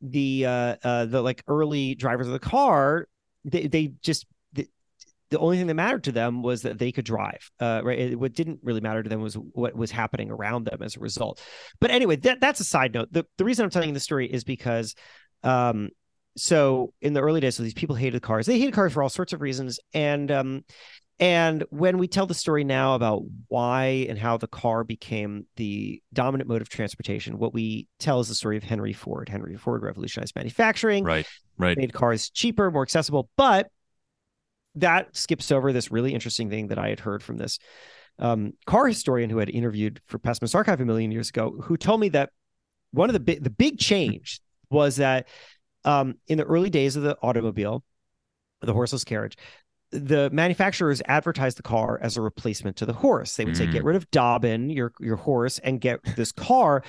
[0.03, 3.07] the uh uh the like early drivers of the car
[3.45, 4.69] they they just the,
[5.31, 7.99] the only thing that mattered to them was that they could drive uh right?
[7.99, 11.01] It- what didn't really matter to them was what was happening around them as a
[11.01, 11.43] result.
[11.81, 13.09] But anyway that that's a side note.
[13.13, 14.95] The the reason I'm telling you the story is because
[15.43, 15.91] um
[16.37, 18.47] so in the early days so these people hated cars.
[18.47, 19.81] They hated cars for all sorts of reasons.
[19.93, 20.65] And um
[21.21, 26.01] and when we tell the story now about why and how the car became the
[26.13, 29.29] dominant mode of transportation, what we tell is the story of Henry Ford.
[29.29, 31.27] Henry Ford revolutionized manufacturing, Right.
[31.57, 31.77] Right.
[31.77, 33.29] made cars cheaper, more accessible.
[33.37, 33.69] But
[34.77, 37.59] that skips over this really interesting thing that I had heard from this
[38.21, 42.01] um, car historian who had interviewed for Pessimist Archive a million years ago, who told
[42.01, 42.31] me that
[42.93, 45.27] one of the big the big change was that
[45.85, 47.83] um, in the early days of the automobile,
[48.61, 49.37] the horseless carriage,
[49.91, 53.37] the manufacturers advertised the car as a replacement to the horse.
[53.37, 53.73] They would say, Mm.
[53.73, 56.83] "Get rid of Dobbin, your your horse, and get this car,"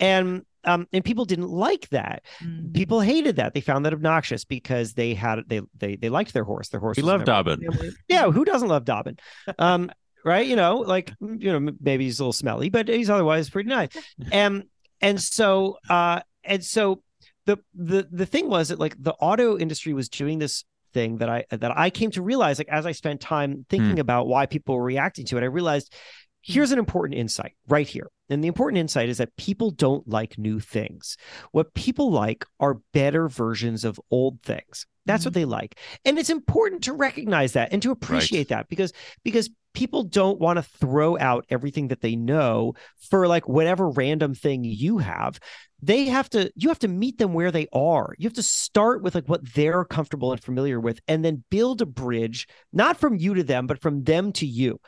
[0.00, 2.22] and um, and people didn't like that.
[2.42, 2.74] Mm.
[2.74, 3.54] People hated that.
[3.54, 6.68] They found that obnoxious because they had they they they liked their horse.
[6.70, 6.96] Their horse.
[6.96, 7.72] We was love a member of Dobbin.
[7.72, 7.90] family.
[8.08, 9.18] Yeah, who doesn't love Dobbin?
[9.58, 9.90] Um,
[10.24, 10.46] right?
[10.46, 13.90] You know, like you know, maybe he's a little smelly, but he's otherwise pretty nice.
[14.32, 14.64] And
[15.00, 17.02] and so uh and so
[17.44, 20.64] the the the thing was that like the auto industry was doing this
[20.96, 24.00] thing that I that I came to realize like as I spent time thinking hmm.
[24.00, 26.52] about why people were reacting to it, I realized hmm.
[26.54, 28.10] here's an important insight right here.
[28.30, 31.16] And the important insight is that people don't like new things.
[31.52, 34.86] What people like are better versions of old things.
[35.06, 35.78] That's what they like.
[36.04, 38.92] And it's important to recognize that and to appreciate that because
[39.24, 42.74] because people don't want to throw out everything that they know
[43.10, 45.38] for like whatever random thing you have.
[45.82, 48.14] They have to you have to meet them where they are.
[48.18, 51.82] You have to start with like what they're comfortable and familiar with and then build
[51.82, 54.80] a bridge not from you to them but from them to you.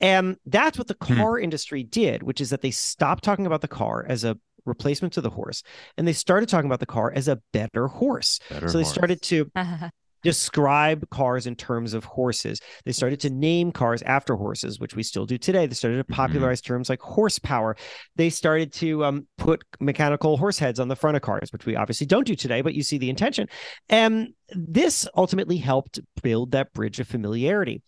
[0.00, 1.14] And that's what the Hmm.
[1.14, 5.12] car industry did, which is that they stopped talking about the car as a replacement
[5.14, 5.62] to the horse
[5.96, 8.38] and they started talking about the car as a better horse.
[8.48, 8.94] Better so they horse.
[8.94, 9.50] started to
[10.22, 12.60] describe cars in terms of horses.
[12.84, 15.66] They started to name cars after horses, which we still do today.
[15.66, 16.14] They started to Mhm.
[16.14, 17.76] popularize terms like horsepower.
[18.14, 21.74] They started to um, put mechanical horse heads on the front of cars, which we
[21.74, 23.48] obviously don't do today, but you see the intention.
[23.88, 27.82] And this ultimately helped build that bridge of familiarity.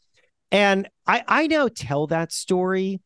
[0.51, 3.01] And I, I now tell that story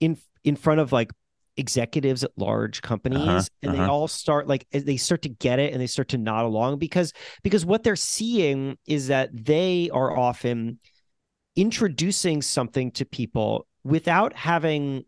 [0.00, 1.10] in in front of like
[1.58, 3.92] executives at large companies and they uh-huh.
[3.92, 7.12] all start like they start to get it and they start to nod along because
[7.42, 10.78] because what they're seeing is that they are often
[11.56, 15.04] introducing something to people without having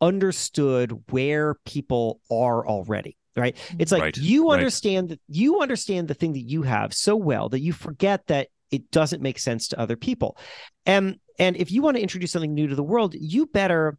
[0.00, 4.58] understood where people are already right it's like Right, you right.
[4.58, 8.48] understand that you understand the thing that you have so well that you forget that
[8.74, 10.36] it doesn't make sense to other people.
[10.84, 13.98] And and if you want to introduce something new to the world, you better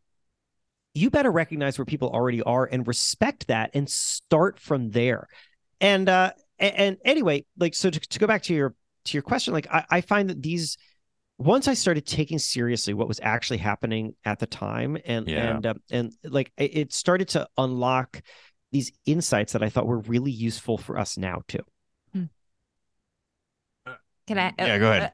[0.95, 5.27] you better recognize where people already are and respect that and start from there.
[5.79, 9.21] And uh and, and anyway, like so to, to go back to your to your
[9.21, 10.77] question, like I, I find that these
[11.37, 15.55] once I started taking seriously what was actually happening at the time, and Yeah.
[15.57, 18.21] and uh, and like it it started to unlock
[18.71, 21.59] these insights that I thought were really useful for us now too.
[24.27, 24.53] Can I?
[24.57, 25.11] Yeah, go ahead.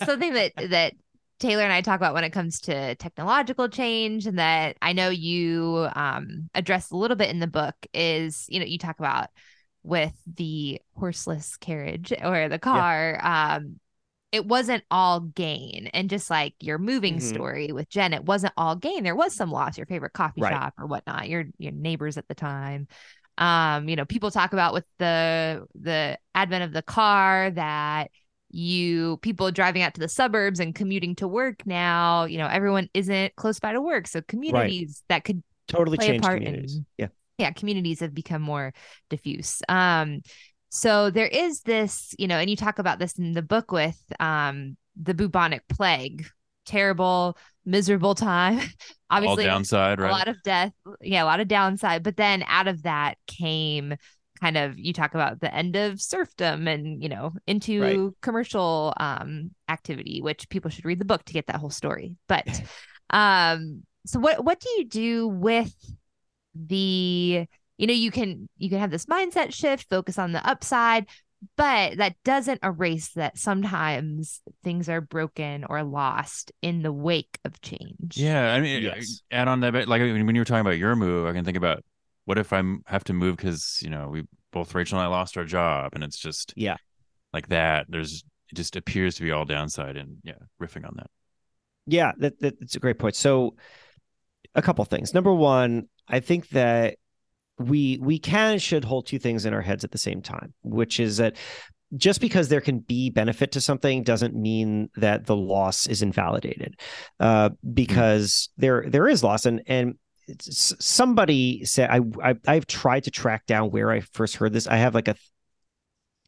[0.00, 0.92] uh, something that that
[1.40, 5.08] Taylor and I talk about when it comes to technological change, and that I know
[5.08, 9.28] you um, address a little bit in the book is you know you talk about
[9.82, 13.18] with the horseless carriage or the car.
[13.22, 13.80] Um,
[14.32, 17.22] it wasn't all gain, and just like your moving Mhm.
[17.22, 19.02] story with Jen, it wasn't all gain.
[19.02, 19.76] There was some loss.
[19.78, 20.52] Your favorite coffee Right.
[20.52, 21.28] shop or whatnot.
[21.28, 22.86] Your your neighbors at the time
[23.38, 28.10] um you know people talk about with the the advent of the car that
[28.50, 32.88] you people driving out to the suburbs and commuting to work now you know everyone
[32.94, 36.74] isn't close by to work so communities that could Totally play a part communities.
[36.76, 37.06] in- yeah.
[37.38, 38.72] yeah communities have become more
[39.08, 40.20] diffuse um
[40.68, 44.00] so there is this you know and you talk about this in the book with
[44.18, 46.26] um the bubonic plague
[46.66, 48.58] terrible miserable time
[49.10, 50.10] All obviously downside, a right?
[50.10, 53.94] lot of death yeah a lot of downside but then out of that came
[54.40, 58.00] kind of you talk about the end of serfdom and you know into Right.
[58.22, 62.46] commercial um activity which people should read the book to get that whole story but
[63.10, 65.74] um so what what do you do with
[66.54, 67.46] the
[67.78, 71.06] you know you can you can have this mindset shift focus on the upside
[71.56, 77.60] but that doesn't erase that sometimes things are broken or lost in the wake of
[77.62, 79.22] change Yeah, I mean, Yes.
[79.30, 81.44] add on that, bit, like when when you were talking about your move, I can
[81.44, 81.84] think about
[82.30, 85.36] what if I have to move because you know we both Rachel and I lost
[85.36, 86.76] our job, and it's just Yeah.
[87.32, 87.86] like that.
[87.88, 91.10] There's it just appears to be all downside, and yeah, riffing on that.
[91.86, 93.16] Yeah, that, that that's a great point.
[93.16, 93.56] So,
[94.54, 95.12] a couple things.
[95.12, 96.98] Number one, I think that
[97.58, 100.54] we we can and should hold two things in our heads at the same time,
[100.62, 101.34] which is that
[101.96, 106.78] just because there can be benefit to something doesn't mean that the loss is invalidated,
[107.18, 109.96] uh, because there there is loss, and and
[110.38, 114.66] somebody said I, I I've tried to track down where I first heard this.
[114.66, 115.16] I have like a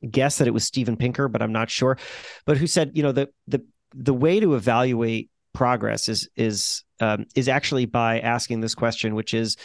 [0.08, 1.98] guess that it was Steven Pinker, but I'm not sure.
[2.44, 7.26] But who said you know the the the way to evaluate progress is is um,
[7.34, 9.56] is actually by asking this question, which is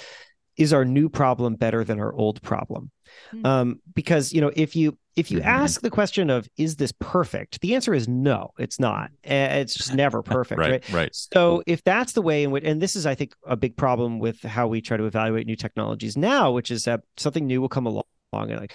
[0.57, 2.91] is our new problem better than our old problem?
[3.31, 3.45] Hmm.
[3.45, 5.45] Um, because you know if you if you Mhm.
[5.45, 9.09] ask the question of is this perfect, the answer is no, it's not.
[9.25, 9.29] Uh,
[9.61, 10.71] It's just never perfect, right?
[10.71, 11.09] right, right.
[11.13, 14.19] So if that's the way in which, and this is, I think, a big problem
[14.19, 17.69] with how we try to evaluate new technologies now, which is that something new will
[17.69, 18.73] come along and like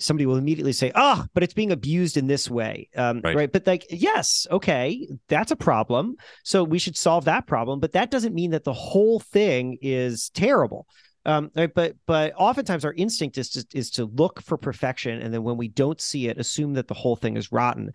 [0.00, 3.34] somebody will immediately say, "Ah, but it's being abused in this way," um, Right.
[3.36, 3.52] right.
[3.52, 6.16] But like, yes, okay, that's a problem.
[6.44, 10.30] So we should solve that problem, but that doesn't mean that the whole thing is
[10.30, 10.86] terrible.
[11.28, 15.32] Um, right, but but oftentimes our instinct is to is to look for perfection, and
[15.32, 17.90] then when we don't see it, assume that the whole thing is rotten.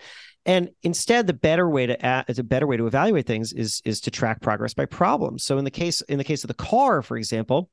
[0.46, 4.12] And instead, the better way to a better way to evaluate things is is to
[4.12, 5.43] track progress by problems.
[5.43, 7.72] So in the case in the case of the car, for example,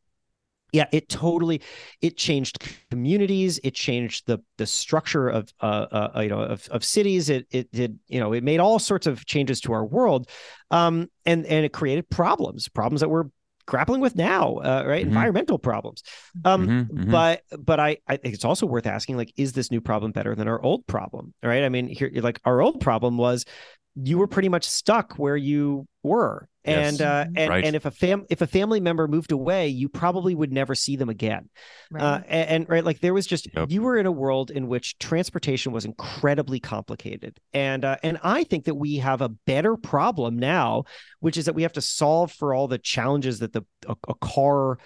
[0.72, 1.60] yeah, it totally
[2.00, 3.60] it changed communities.
[3.62, 7.28] It changed the the structure of uh, uh you know of of cities.
[7.28, 10.26] It it did you know it made all sorts of changes to our world,
[10.70, 13.24] um and and it created problems problems that we're
[13.70, 15.04] grappling with now, uh, right?
[15.04, 15.08] Mhm.
[15.08, 16.02] Environmental problems.
[16.44, 17.10] Um, Mhm, mhm.
[17.10, 20.34] but but I I think it's also worth asking like, is this new problem better
[20.34, 21.32] than our old problem?
[21.42, 21.64] Right?
[21.64, 23.44] I mean, here like our old problem was
[23.96, 26.48] you were pretty much stuck where you were.
[26.66, 27.00] Yes.
[27.00, 27.32] And uh, Mhm.
[27.36, 27.64] and Right.
[27.64, 30.94] and if a fam if a family member moved away, you probably would never see
[30.96, 31.48] them again.
[31.90, 33.70] right Uh, and, and right, like there was just Yep.
[33.70, 38.44] you were in a world in which transportation was incredibly complicated, and uh, and I
[38.44, 40.84] think that we have a better problem now,
[41.20, 44.14] which is that we have to solve for all the challenges that the a, a
[44.16, 44.78] car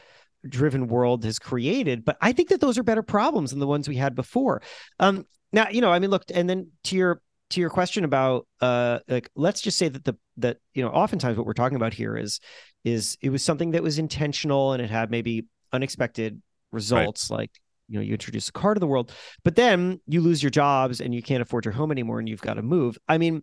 [0.48, 2.04] driven world has created.
[2.04, 4.62] But I think that those are better problems than the ones we had before.
[5.00, 8.46] Um, now you know, I mean, look, and then to your to your question about
[8.60, 11.92] uh like let's just say that the that you know oftentimes what we're talking about
[11.94, 12.40] here is
[12.84, 16.40] is it was something that was intentional and it had maybe unexpected
[16.72, 17.50] results like
[17.88, 19.12] you know you introduce a car to the world
[19.44, 22.40] but then you lose your jobs and you can't afford your home anymore and you've
[22.40, 22.96] got to move.
[23.08, 23.42] I mean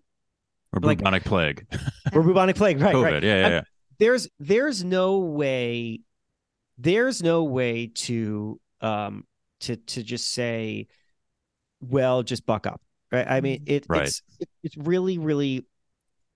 [0.74, 1.66] Or like- bubonic plague,
[2.14, 3.04] we're bubonic plague right COVID.
[3.04, 3.62] right Yeah, yeah, I'm- yeah.
[4.00, 6.02] there's there's no way
[6.78, 9.26] there's no way to um
[9.62, 10.88] to to just say
[11.82, 14.08] well just buck up right i mean it, Right.
[14.08, 15.66] it's it, it's really really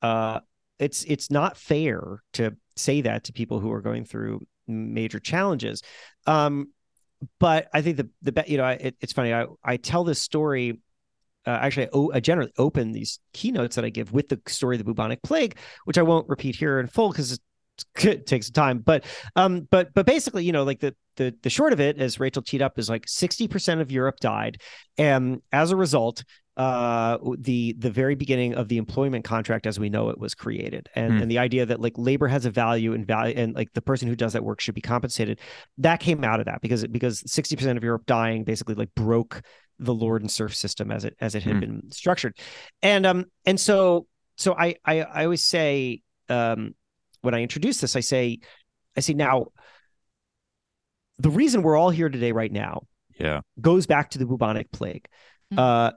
[0.02, 0.40] uh
[0.80, 5.82] it's it's not fair to say that to people who are going through major challenges
[6.26, 6.68] um
[7.40, 10.22] but i think the the you know I, it, it's funny i i tell this
[10.22, 10.80] story
[11.48, 14.80] uh, actually, I, I, generally open these keynotes that I give with the story of
[14.80, 17.40] the bubonic plague, which I won't repeat here in full because
[18.04, 18.80] it takes time.
[18.80, 22.20] But um, but but basically, you know, like the the the short of it, as
[22.20, 24.62] Rachel teed up, is like sixty percent of Europe died,
[24.98, 26.24] and as a result,
[26.58, 30.88] uh the the very beginning of the employment contract as we know it was created
[30.96, 31.22] and mm.
[31.22, 34.08] and the idea that like labor has a value and value and like the person
[34.08, 35.40] who does that work should be compensated
[35.78, 39.42] that came out of that because because 60% of Europe dying basically like broke
[39.80, 41.60] the lord and serf system as it as it had mm.
[41.60, 42.38] been structured
[42.82, 46.74] and um and so so I, I i always say um
[47.22, 48.40] when i introduce this i say
[48.96, 49.48] i say now
[51.18, 52.84] the reason we're all here today right now
[53.20, 55.06] yeah goes back to the bubonic plague
[55.54, 55.60] mm.
[55.60, 55.92] uh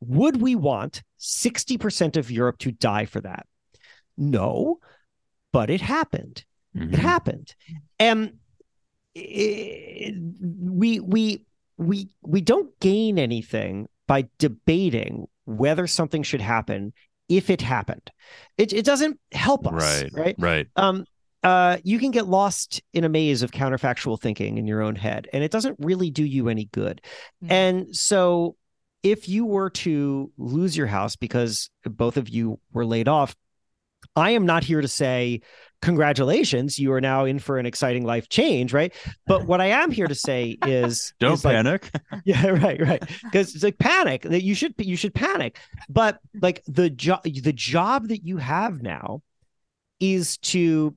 [0.00, 3.46] would we want 60% of Europe to die for that?
[4.16, 4.78] No,
[5.52, 6.44] but it happened.
[6.76, 6.94] Mm-hmm.
[6.94, 7.54] It happened.
[7.98, 8.34] And
[9.14, 11.44] it, we we
[11.78, 16.92] we we don't gain anything by debating whether something should happen
[17.28, 18.10] if it happened.
[18.58, 20.10] It it doesn't help us, right?
[20.12, 20.36] Right.
[20.38, 20.66] Right.
[20.76, 21.06] Um
[21.42, 25.28] uh, you can get lost in a maze of counterfactual thinking in your own head,
[25.32, 27.00] and it doesn't really do you any good.
[27.44, 27.52] Mm-hmm.
[27.52, 28.56] And so
[29.06, 33.36] if you were to lose your house because both of you were laid off,
[34.16, 35.42] I am not here to say,
[35.80, 38.92] congratulations, you are now in for an exciting life change, right?
[39.24, 41.88] But what I am here to say is don't is panic.
[42.10, 43.08] Like, yeah, right, right.
[43.22, 45.60] Because it's like panic that you should you should panic.
[45.88, 49.22] But like the job the job that you have now
[50.00, 50.96] is to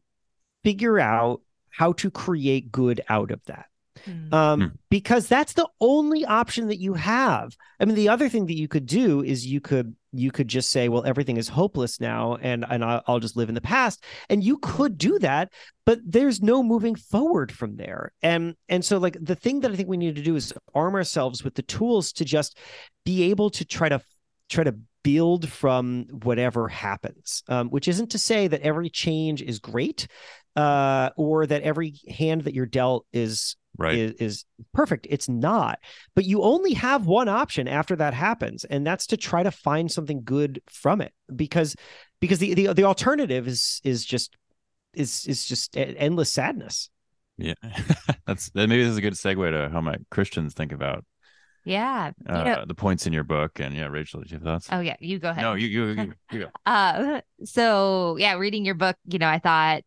[0.64, 3.68] figure out how to create good out of that.
[4.06, 4.34] Mm.
[4.34, 4.72] Um, mm.
[4.90, 7.56] because that's the only option that you have.
[7.80, 10.72] I mean, the other thing that you could do is you could you could just
[10.72, 14.44] say, well, everything is hopeless now, and and I'll just live in the past, and
[14.44, 15.52] you could do that,
[15.86, 18.12] but there's no moving forward from there.
[18.22, 20.96] And and so like the thing that I think we need to do is arm
[20.96, 22.58] ourselves with the tools to just
[23.06, 24.02] be able to try to
[24.50, 29.58] try to build from whatever happens um, which isn't to say that every change is
[29.58, 30.08] great
[30.56, 33.98] uh, or that every hand that you're dealt is right.
[33.98, 35.08] is, is perfect.
[35.10, 35.80] It's not.
[36.16, 39.92] But you only have one option after that happens, and that's to try to find
[39.92, 41.14] something good from it.
[41.34, 41.76] Because
[42.20, 44.36] because the the, the alternative is is just
[44.94, 46.90] is is just endless sadness.
[47.38, 47.54] Yeah,
[48.26, 51.06] that's that maybe this is a good segue to how my Christians think about
[51.66, 52.12] yeah.
[52.28, 53.60] Uh, know, the points in your book.
[53.60, 54.70] And yeah, Rachel, did you have thoughts?
[54.72, 55.44] Oh yeah, you go ahead.
[55.44, 56.48] No, you you, you, you go.
[56.66, 59.84] uh so yeah, reading your book, you know, I thought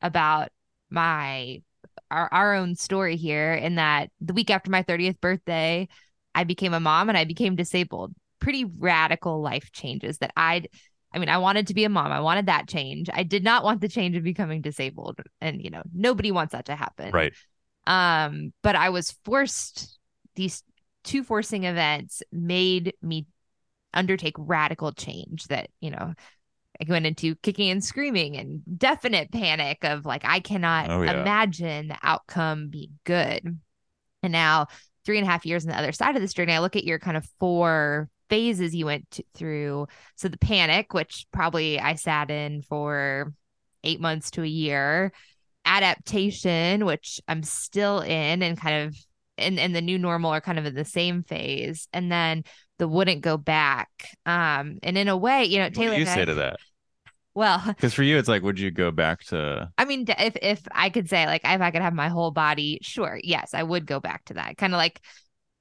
[0.00, 0.48] about
[0.90, 1.62] my
[2.10, 5.88] our, our own story here in that the week after my 30th birthday,
[6.34, 8.12] I became a mom and I became disabled.
[8.40, 10.68] Pretty radical life changes that I'd
[11.14, 12.10] I mean, I wanted to be a mom.
[12.10, 13.10] I wanted that change.
[13.12, 15.20] I did not want the change of becoming disabled.
[15.40, 17.12] And, you know, nobody wants that to happen.
[17.12, 17.34] Right.
[17.86, 19.98] Um, but I was forced,
[20.36, 20.62] these
[21.04, 23.26] two forcing events made me
[23.92, 26.14] undertake radical change that, you know,
[26.88, 31.20] I went into kicking and screaming and definite panic of like, I cannot oh, yeah.
[31.20, 33.58] imagine the outcome being good.
[34.22, 34.66] And now,
[35.04, 36.84] three and a half years on the other side of this journey, I look at
[36.84, 39.86] your kind of four phases you went to, through.
[40.16, 43.32] So, the panic, which probably I sat in for
[43.84, 45.12] eight months to a year,
[45.64, 48.96] adaptation, which I'm still in and kind of
[49.38, 51.88] and, and the new normal are kind of in the same phase.
[51.92, 52.44] And then
[52.78, 53.88] the wouldn't go back.
[54.26, 56.56] Um, and in a way, you know, Taylor, what do you say I, to that?
[57.34, 59.70] Well, because for you, it's like, would you go back to?
[59.78, 62.78] I mean, if if I could say like if I could have my whole body,
[62.82, 64.56] sure, yes, I would go back to that.
[64.56, 65.00] Kind of like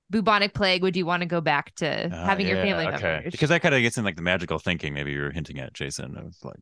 [0.09, 0.83] bubonic plague.
[0.83, 3.01] Would you want to go back to uh, having yeah, your family okay.
[3.01, 3.31] members?
[3.31, 4.93] Because that kind of gets in like the magical thinking.
[4.93, 6.17] Maybe you were hinting at Jason.
[6.17, 6.59] It was like,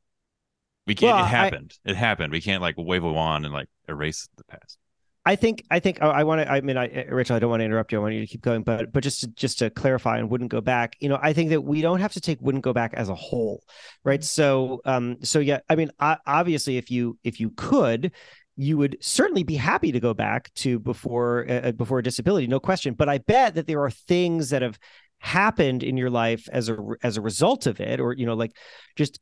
[0.85, 1.15] we can't.
[1.15, 1.73] Well, it happened.
[1.85, 2.31] I, it happened.
[2.31, 4.77] We can't like wave a wand and like erase the past.
[5.25, 6.51] I think I think I want to.
[6.51, 7.99] I mean, I, Rachel, I don't want to interrupt you.
[7.99, 10.49] I want you to keep going, but but just to, just to clarify and wouldn't
[10.49, 10.95] go back.
[11.01, 13.15] You know, I think that we don't have to take wouldn't go back as a
[13.15, 13.61] whole,
[14.03, 14.23] right?
[14.23, 18.13] So um, so yeah, I mean, obviously, if you if you could,
[18.55, 22.59] you would certainly be happy to go back to before uh, uh, before disability, no
[22.59, 22.93] question.
[22.93, 24.79] But I bet that there are things that have
[25.19, 28.55] happened in your life as a as a result of it, or you know, like
[28.95, 29.19] just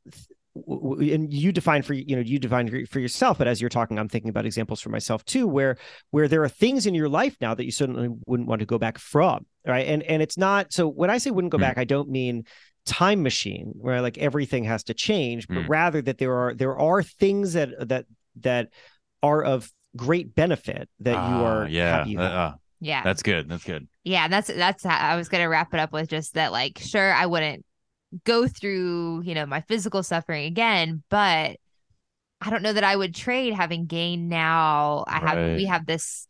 [0.67, 4.09] and you define for you know you define for yourself but as you're talking i'm
[4.09, 5.77] thinking about examples for myself too where
[6.11, 8.77] where there are things in your life now that you certainly wouldn't want to go
[8.77, 9.87] back from right?
[9.87, 11.61] And and it's not so when i say wouldn't go mm.
[11.61, 12.45] back i don't mean
[12.85, 15.69] time machine where like everything has to change but mm.
[15.69, 18.05] rather that there are there are things that that
[18.39, 18.69] that
[19.21, 23.01] are of great benefit that uh, you are yeah you uh, uh, yeah.
[23.01, 23.87] That's good that's good.
[24.03, 27.11] Yeah that's that's how i was gonna wrap it up with just that like sure
[27.11, 27.65] i wouldn't
[28.25, 31.57] go through, you know, my physical suffering again, but
[32.41, 35.05] I don't know that I would trade having gained now.
[35.07, 36.27] I have we have this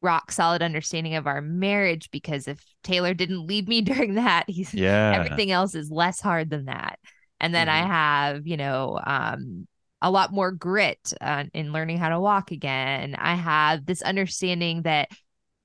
[0.00, 4.74] rock solid understanding of our marriage because if Taylor didn't leave me during that, he's
[4.74, 5.12] Yeah.
[5.12, 6.98] everything else is less hard than that.
[7.40, 7.86] And then I Mhm.
[7.86, 9.66] have, you know, um,
[10.00, 13.14] a lot more grit uh, in learning how to walk again.
[13.16, 15.08] I have this understanding that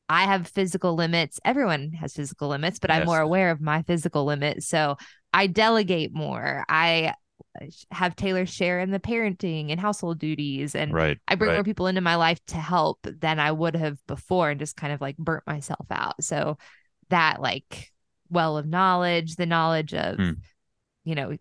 [0.09, 1.39] I have physical limits.
[1.43, 4.67] Everyone has physical limits, but I'm more aware of my physical limits.
[4.67, 4.97] So
[5.33, 6.63] I delegate more.
[6.69, 7.13] I
[7.61, 11.17] uh, have Taylor share in the parenting and household duties and right.
[11.27, 11.57] I bring right.
[11.57, 14.93] more people into my life to help than I would have before and just kind
[14.93, 16.23] of like burnt myself out.
[16.23, 16.57] So
[17.09, 17.91] that like
[18.29, 20.31] well of knowledge, the knowledge of, Hmm.
[21.03, 21.37] you know,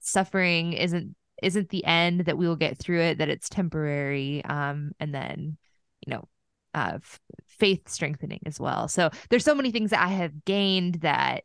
[0.00, 4.44] suffering isn't isn't the end that we will get through it, that it's temporary.
[4.44, 5.56] Um, and then,
[6.04, 6.28] you know,
[6.74, 6.98] uh
[7.46, 8.88] faith strengthening as well.
[8.88, 11.44] So there's so many things that I have gained that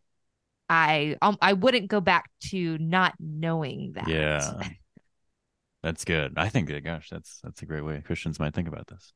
[0.69, 4.07] I um, I wouldn't go back to not knowing that.
[4.07, 4.59] Yeah.
[5.83, 6.33] That's good.
[6.37, 9.13] I think that gosh, that's that's a great way Christians might think about this.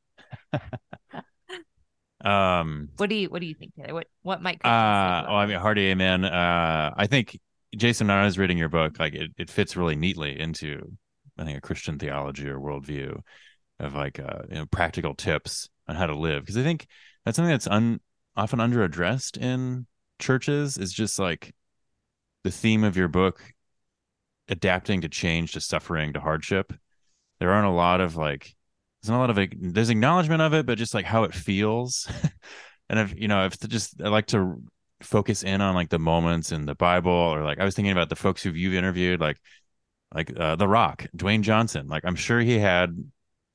[2.22, 3.94] um What do you what do you think, Taylor?
[3.94, 6.26] What what might uh Christians think well, I mean hearty amen.
[6.26, 7.40] Uh I think
[7.74, 10.94] Jason when I was reading your book, like it, it fits really neatly into
[11.38, 13.22] I think a Christian theology or worldview
[13.80, 16.42] of like uh you know practical tips on how to live.
[16.42, 16.86] Because I think
[17.24, 18.00] that's something that's un
[18.36, 19.86] often under addressed in
[20.18, 21.54] churches is just like
[22.44, 23.42] the theme of your book
[24.48, 26.72] adapting to change to suffering to hardship
[27.38, 28.54] there aren't a lot of like
[29.02, 31.34] there's not a lot of like, there's acknowledgement of it but just like how it
[31.34, 32.08] feels
[32.88, 34.62] and if you know if to just i like to
[35.00, 38.08] focus in on like the moments in the bible or like i was thinking about
[38.08, 39.38] the folks who you've interviewed like
[40.14, 42.96] like uh, the rock dwayne johnson like i'm sure he had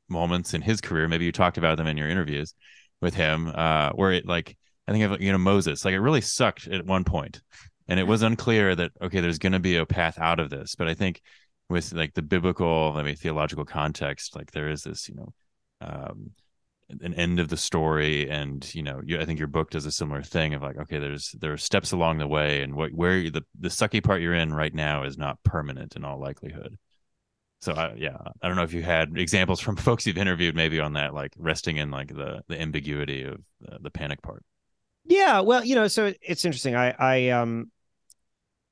[0.09, 2.53] moments in his career maybe you talked about them in your interviews
[3.01, 6.21] with him uh where it like i think of you know moses like it really
[6.21, 7.41] sucked at one point
[7.87, 10.75] and it was unclear that okay there's going to be a path out of this
[10.75, 11.21] but i think
[11.69, 15.33] with like the biblical i mean theological context like there is this you know
[15.81, 16.31] um
[17.01, 19.91] an end of the story and you know you, i think your book does a
[19.91, 23.29] similar thing of like okay there's there are steps along the way and what where
[23.29, 26.77] the the sucky part you're in right now is not permanent in all likelihood
[27.63, 30.79] so I, yeah i don't know if you had examples from folks you've interviewed maybe
[30.79, 34.43] on that like resting in like the the ambiguity of the, the panic part
[35.05, 36.75] Yeah, well, you know, so it's interesting.
[36.75, 37.71] I, I, um,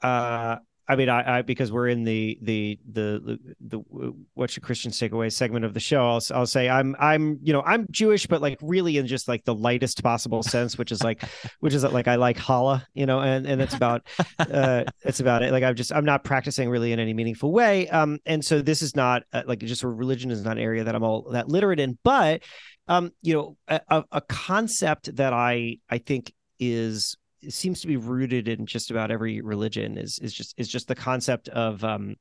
[0.02, 0.58] uh,
[0.92, 5.00] I mean, I, I, because we're in the, the, the, the, the what should Christians
[5.00, 6.06] take away segment of the show.
[6.06, 9.46] I'll, I'll say I'm, I'm, you know, I'm Jewish, but like really in just like
[9.46, 11.24] the lightest possible sense, which is like,
[11.62, 14.06] which is like I like challah, you know, and and that's about,
[14.38, 15.54] uh, it's about it.
[15.54, 17.88] Like I'm just, I'm not practicing really in any meaningful way.
[17.88, 20.94] Um, and so this is not uh, like just religion is not an area that
[20.94, 22.44] I'm all that literate in, but
[22.90, 27.16] um, you know, a, a concept that I I think is
[27.50, 30.96] seems to be rooted in just about every religion is is just is just the
[30.96, 32.16] concept of um,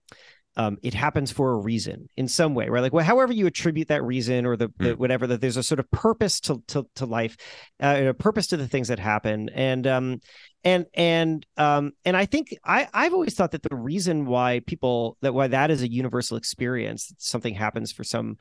[0.57, 2.81] um, it happens for a reason in some way, right?
[2.81, 5.79] Like, well, however you attribute that reason or the, the whatever, that there's a sort
[5.79, 7.37] of purpose to to, to life,
[7.81, 10.21] uh, a purpose to the things that happen, and um,
[10.65, 15.17] and and um, and I think I I've always thought that the reason why people
[15.23, 18.37] that why that is a universal experience, something happens for some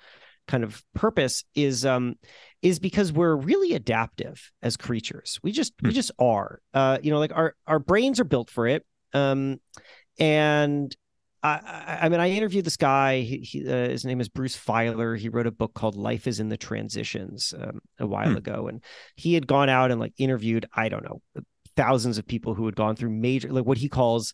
[0.48, 2.16] kind of purpose is um
[2.62, 5.96] is because we're really adaptive as creatures we just we Hmm.
[5.96, 9.60] just are uh you know like our our brains are built for it um
[10.20, 10.96] and
[11.42, 13.22] I, I I mean, I interviewed this guy.
[13.22, 15.18] He, he, uh, his name is Bruce Feiler.
[15.18, 18.36] He wrote a book called "Life Is in the Transitions" um, a while Hmm.
[18.36, 18.84] ago, and
[19.16, 21.22] he had gone out and like interviewed, I don't know,
[21.78, 24.34] thousands of people who had gone through major, like what he calls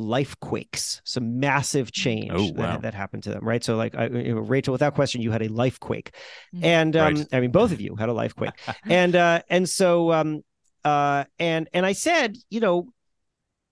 [0.00, 2.78] life quakes, some massive change Oh, that, wow.
[2.78, 3.44] that happened to them.
[3.44, 3.62] Right.
[3.62, 6.14] So, like, I, you know, Rachel, without question, you had a life quake,
[6.54, 6.64] Mhm.
[6.64, 7.26] and um, Right.
[7.32, 10.42] I mean, both of you had a life quake, and uh, and so um,
[10.84, 12.88] uh, and and I said, you know,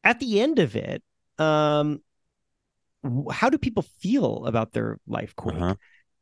[0.05, 1.03] at the end of it,
[1.39, 2.03] um,
[3.31, 5.57] how do people feel about their life quake?
[5.57, 5.75] Uh-huh.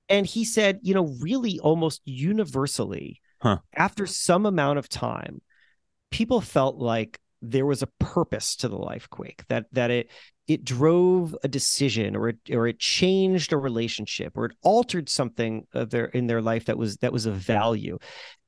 [0.09, 3.59] And he said, you know, really almost universally, Huh.
[3.75, 5.43] after some amount of time,
[6.11, 10.11] people felt like there was a purpose to the life quake that that it
[10.49, 15.67] it drove a decision or it or it changed a relationship or it altered something
[15.75, 17.99] of their in their life that was that was of value.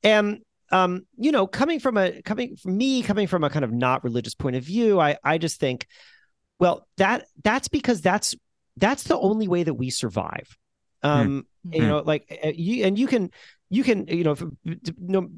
[0.03, 3.73] And um you know coming from a coming from me coming from a kind of
[3.73, 5.87] not religious point of view i i just think
[6.59, 8.35] well that that's because that's
[8.77, 10.57] that's the only way that we survive.
[11.03, 11.89] Um you Hmm.
[11.89, 13.31] know like uh, you and you can
[13.71, 15.29] you can you know from, you know,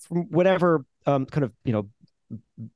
[0.00, 1.88] from whatever um kind of you know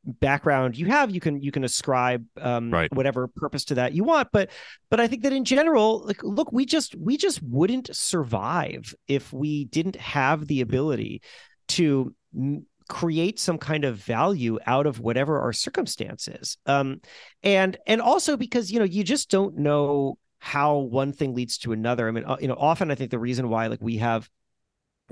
[0.04, 2.92] background you have you can you can ascribe um Right.
[2.94, 4.28] whatever purpose to that you want.
[4.32, 4.50] But
[4.90, 9.32] but i think that in general like look we just we just wouldn't survive if
[9.32, 11.22] we didn't have the ability
[11.68, 17.00] to m- create some kind of value out of whatever our circumstances um
[17.42, 21.72] and and also because you know you just don't know how one thing leads to
[21.72, 22.08] another.
[22.08, 24.28] I mean uh, you know often i think the reason why like we have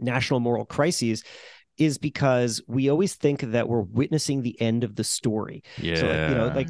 [0.01, 1.25] national moral crises
[1.79, 5.63] is because we always think that we're witnessing the end of the story.
[5.81, 5.97] Yeah.
[5.97, 6.69] So, like, you know, like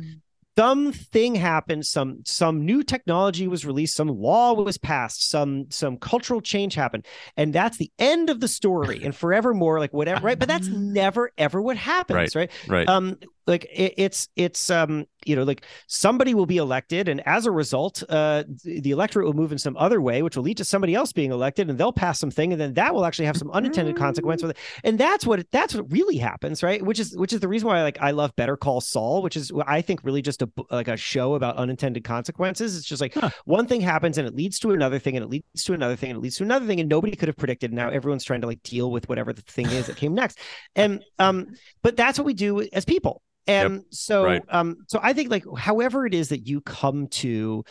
[0.58, 6.40] something happened some some new technology was released some law was passed some some cultural
[6.40, 7.06] change happened
[7.36, 11.30] and that's the end of the story and forevermore like whatever right but that's never
[11.38, 12.88] ever what happens right, right.
[12.88, 13.16] um
[13.48, 17.50] like it, it's it's um you know like somebody will be elected and as a
[17.50, 20.94] result uh the, electorate will move in some other way which will lead to somebody
[20.94, 23.96] else being elected and they'll pass something and then that will actually have some unintended
[23.96, 26.82] consequence with it and that's what that's what really happens right?
[26.82, 29.50] Which is which is the reason why like i love better call saul which is
[29.66, 32.76] i think really just a like a show about unintended consequences.
[32.76, 33.30] It's just like Huh.
[33.46, 36.10] one thing happens and it leads to another thing and it leads to another thing
[36.10, 37.70] and it leads to another thing and nobody could have predicted.
[37.70, 40.38] And now everyone's trying to like deal with whatever the thing is that came next.
[40.76, 41.46] And um
[41.82, 44.42] but that's what we do as people and so right.
[44.48, 47.64] um so i think like however it is that you come to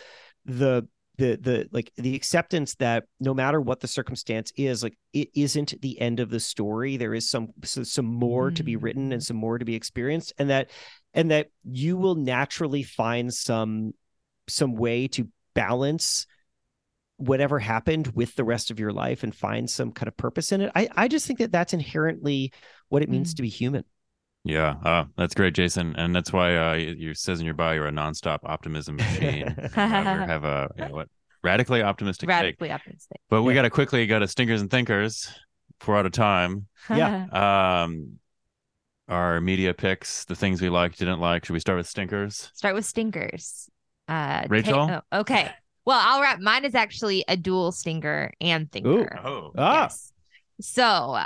[0.46, 5.30] the the the like the acceptance that no matter what the circumstance is like it
[5.36, 9.12] isn't the end of the story there is some so, some more to be written
[9.12, 10.70] and some more to be experienced and that
[11.14, 13.94] and that you will naturally find some
[14.48, 16.28] some way to balance
[17.18, 20.62] whatever happened with the rest of your life and find some kind of purpose in
[20.62, 22.54] it i i just think that that's inherently
[22.90, 23.38] what it means Mm.
[23.38, 23.84] to be human
[24.48, 27.74] Yeah, uh, that's great, Jason, and that's why uh, you it says in your bio
[27.74, 29.54] you're a nonstop optimism machine.
[29.64, 31.10] you have a you know, what
[31.44, 32.36] radically optimistic take.
[32.42, 33.20] Radically optimistic.
[33.30, 35.30] But we got to quickly go to stinkers and thinkers.
[35.86, 36.68] We're out of time.
[36.90, 37.26] Yeah.
[37.84, 38.20] Um,
[39.10, 41.46] our media picks, the things we liked, didn't like.
[41.46, 42.52] Should we start with stinkers?
[42.54, 43.70] Start with stinkers.
[44.08, 45.02] Uh, ta- Rachel?
[45.14, 45.50] oh, okay.
[45.86, 46.40] Well, I'll wrap.
[46.42, 49.18] Mine is actually a dual stinker and thinker.
[49.24, 49.84] Oh, Ah.
[49.84, 50.12] Yes.
[50.60, 50.84] So,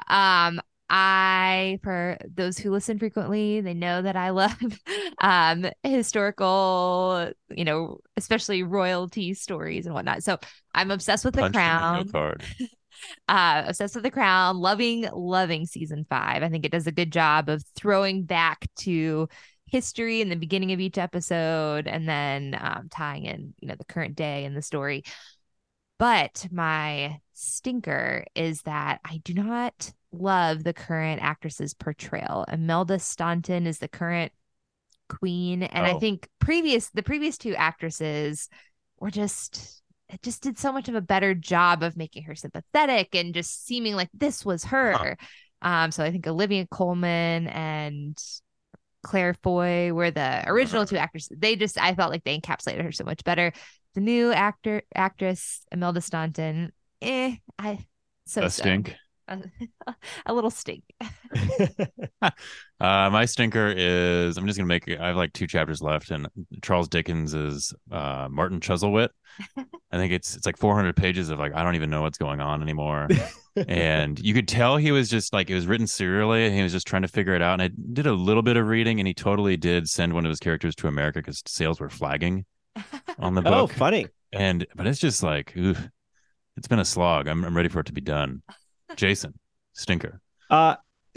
[0.08, 0.62] um,
[0.94, 4.58] I, for those who listen frequently, they know that I love
[5.22, 10.24] um historical, you know, especially royalty stories and whatnot.
[10.24, 10.38] So
[10.76, 12.12] I'm obsessed with the crown.
[13.28, 16.44] Uh obsessed with the crown, loving, loving season five.
[16.44, 19.28] I think it does a good job of throwing back to
[19.66, 23.86] history in the beginning of each episode and then um, tying in, you know, the
[23.86, 25.04] current day and the story.
[25.98, 32.46] But my stinker is that I do not love the current actress's portrayal.
[32.52, 34.32] Imelda Staunton is the current
[35.10, 36.00] queen, and I Oh.
[36.00, 38.50] think previous the previous two actresses
[39.00, 43.16] were just it just did so much of a better job of making her sympathetic
[43.16, 45.18] and just seeming like this was her.
[45.62, 48.18] Um, so I think Olivia Colman and
[49.04, 51.38] Claire Foy were the original two actresses.
[51.40, 53.52] They just I felt like they encapsulated her so much better.
[53.96, 57.86] The new actor actress Imelda Staunton, eh, I
[58.26, 58.62] so a so.
[58.64, 58.96] stink.
[59.28, 59.40] A,
[60.26, 60.84] a little stink.
[62.80, 64.90] Uh, my stinker is I'm just gonna make.
[64.90, 66.28] I have like two chapters left, and
[66.64, 69.10] Charles Dickens is uh, Martin Chuzzlewit.
[69.58, 72.42] I think it's it's like 400 pages of like I don't even know what's going
[72.42, 73.08] on anymore,
[73.68, 76.72] and you could tell he was just like it was written serially, and he was
[76.72, 77.54] just trying to figure it out.
[77.54, 80.30] And I did a little bit of reading, and he totally did send one of
[80.30, 82.46] his characters to America because sales were flagging
[83.20, 83.70] on the book.
[83.72, 85.76] oh funny And but it's just like, ooh,
[86.58, 87.28] it's been a slog.
[87.28, 88.42] I'm I'm ready for it to be done.
[88.96, 89.34] Jason,
[89.74, 90.20] stinker.
[90.50, 90.76] Uh,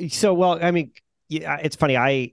[0.09, 0.93] so well, I mean,
[1.29, 1.97] yeah, it's funny.
[1.97, 2.33] I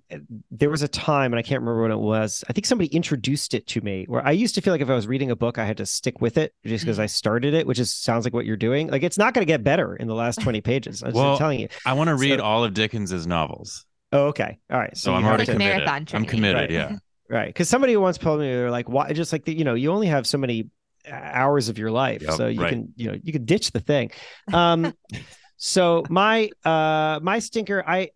[0.52, 2.44] there was a time, and I can't remember when it was.
[2.50, 4.06] I think somebody introduced it to me.
[4.08, 5.86] Where I used to feel like if I was reading a book, I had to
[5.86, 8.90] stick with it just because I started it, which is sounds like what you're doing.
[8.90, 11.04] Like it's not going to get better in the last twenty pages.
[11.04, 11.70] I'm Well, just telling you.
[11.86, 13.86] I want to read So- all of Dickens's novels.
[14.14, 14.96] Oh, okay, all right.
[14.98, 15.88] So, you I'm already Like committed.
[16.14, 16.62] I'm committed.
[16.64, 16.72] Right.
[16.72, 16.98] Yeah.
[17.30, 19.14] right because somebody once told me they're like, why?
[19.14, 20.70] Just like the, you know, you only have so many
[21.10, 22.70] hours of your life, Yep, so you right.
[22.70, 24.12] can you know you can ditch the thing.
[24.54, 24.94] Um,
[25.58, 28.10] so my uh my stinker, I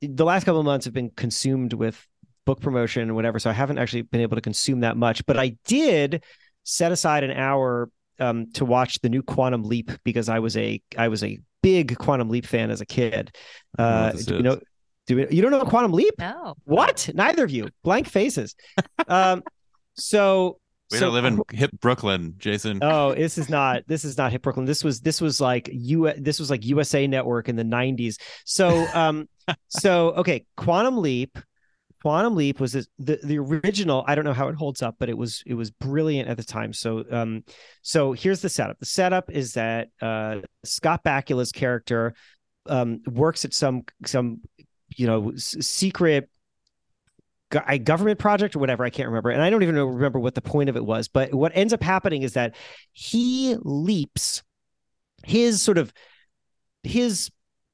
[0.00, 2.04] the last couple of months have been consumed with
[2.44, 5.24] book promotion and whatever, so I haven't actually been able to consume that much.
[5.26, 6.24] But I did
[6.64, 10.80] set aside an hour um to watch the new Quantum Leap because I was a
[10.98, 13.34] I was a big Quantum Leap fan as a kid.
[13.78, 14.60] I don't know Uh, do you know?
[15.08, 16.14] Do we, you don't know Quantum Leap?
[16.20, 16.54] No.
[16.64, 17.10] What?
[17.12, 17.68] Neither of you.
[17.82, 18.54] Blank faces.
[19.08, 19.42] um,
[19.94, 20.58] so
[20.92, 22.78] Way so to live in hip Brooklyn, Jason.
[22.82, 24.66] Oh, this is not this is not hip Brooklyn.
[24.66, 28.20] This was this was like U this was like USA Network in the 90s.
[28.44, 29.28] So um
[29.68, 31.38] so okay, Quantum Leap
[32.02, 34.04] Quantum Leap was this, the the original.
[34.06, 36.42] I don't know how it holds up, but it was it was brilliant at the
[36.42, 36.72] time.
[36.72, 37.44] So um
[37.82, 38.78] so here's the setup.
[38.80, 42.14] The setup is that uh Scott Bakula's character
[42.66, 44.40] um works at some some
[44.96, 46.28] you know s- secret
[47.66, 50.42] a government project or whatever i can't remember and i don't even remember what the
[50.42, 52.54] point of it was but what ends up happening is that
[52.92, 54.42] he leaps
[55.24, 55.92] his sort of
[56.82, 57.30] his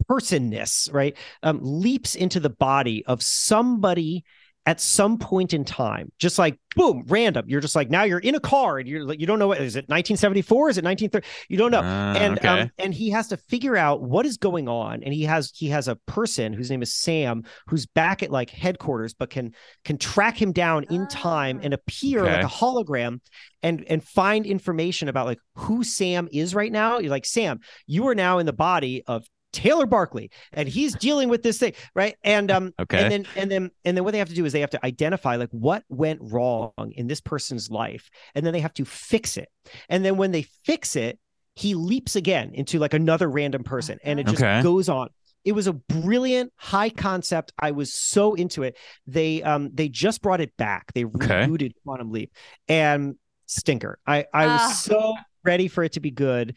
[0.07, 4.24] personness right um, leaps into the body of somebody
[4.69, 7.47] at some point in time, just like boom, random.
[7.49, 9.62] You're just like now you're in a car and you're like you don't know what
[9.62, 10.69] is it 1974?
[10.69, 11.27] Is it 1930?
[11.49, 11.81] You don't know.
[11.83, 12.49] Ah, and okay.
[12.49, 15.03] um, and he has to figure out what is going on.
[15.03, 18.51] And he has he has a person whose name is Sam who's back at like
[18.51, 19.55] headquarters, but can
[19.87, 21.64] can track him down in time Ah.
[21.64, 23.21] and appear like a hologram
[23.62, 26.99] and and find information about like who Sam is right now.
[26.99, 31.28] You're like Sam, you are now in the body of Taylor Barkley, and he's dealing
[31.28, 32.16] with this thing, right?
[32.22, 33.03] And um, Okay.
[33.03, 34.84] and then and then and then what they have to do is they have to
[34.84, 39.36] identify like what went wrong in this person's life, and then they have to fix
[39.36, 39.49] it.
[39.88, 41.18] And then when they fix it,
[41.55, 44.61] he leaps again into like another random person, and it just Okay.
[44.61, 45.09] goes on.
[45.44, 47.53] It was a brilliant high concept.
[47.59, 48.76] I was so into it.
[49.07, 50.92] They um they just brought it back.
[50.92, 51.49] They Okay.
[51.49, 52.32] rebooted Quantum Leap
[52.68, 53.99] and stinker.
[54.07, 54.72] I I was Ah.
[54.82, 56.57] so ready for it to be good.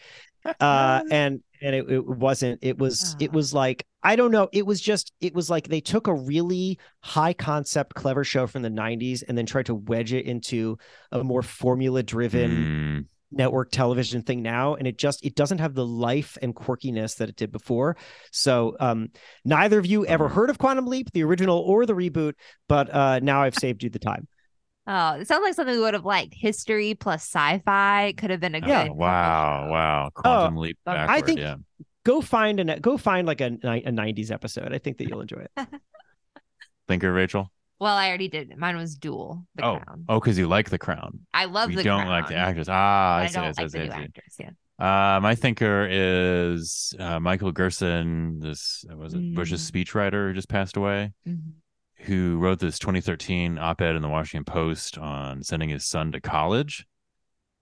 [0.59, 3.34] Uh and and it, it wasn't it was it Ah.
[3.34, 6.80] was like I don't know it was just it was like they took a really
[7.01, 10.78] high concept clever show from the 90s and then tried to wedge it into
[11.12, 15.74] a more formula driven Mm, network television thing now and it just it doesn't have
[15.74, 17.95] the life and quirkiness that it did before.
[18.32, 19.09] So um
[19.45, 22.34] neither of you ever heard of quantum leap the original or the reboot
[22.68, 24.28] but uh now i've saved you the time
[24.88, 26.34] Oh, it sounds like something we would have liked.
[26.34, 28.91] History plus sci-fi could have been a oh, good.
[28.91, 29.69] wow.
[29.69, 30.09] Wow.
[30.13, 31.55] Quantum leap but I think- yeah.
[32.03, 35.45] go find an go find like a, a 90s episode i think that you'll enjoy
[35.55, 35.67] it
[36.88, 37.51] Thinker, Rachel?
[37.79, 38.55] Well, I already did.
[38.57, 39.45] Mine was Dual.
[39.55, 39.79] The Oh.
[39.79, 40.05] Crown.
[40.09, 41.21] Oh, because you like the crown.
[41.34, 42.11] I love the you the don't Crown.
[42.11, 42.67] like the actors.
[42.69, 43.34] Ah, I, I see.
[43.36, 44.03] don't I see, I see, the I new see.
[44.03, 44.36] actors.
[44.39, 45.15] Yeah.
[45.17, 48.39] Uh, my thinker is uh, Michael Gerson.
[48.39, 49.86] This uh, was it Bush's Mm.
[49.86, 51.51] speechwriter who just passed away, Mhm.
[52.02, 56.86] Who wrote this 2013 op-ed in the Washington Post on sending his son to college.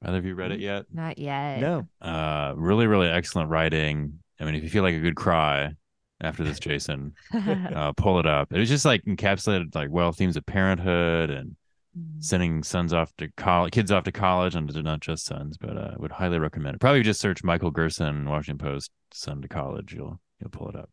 [0.03, 0.85] Either of you read it yet?
[0.93, 1.59] Not yet.
[1.59, 4.19] no Uh, really, really excellent writing.
[4.39, 5.73] I mean, if you feel like a good cry
[6.21, 8.53] after this, Jason, uh, pull it up.
[8.53, 11.55] It was just like encapsulated like well themes of parenthood and
[11.97, 12.23] Mhm.
[12.23, 15.95] sending sons off to college, kids off to college, and not just sons, but uh,
[15.97, 16.79] would highly recommend it.
[16.79, 19.91] Probably just search Michael Gerson, Washington Post, son to college.
[19.95, 20.91] You'll you'll pull it up.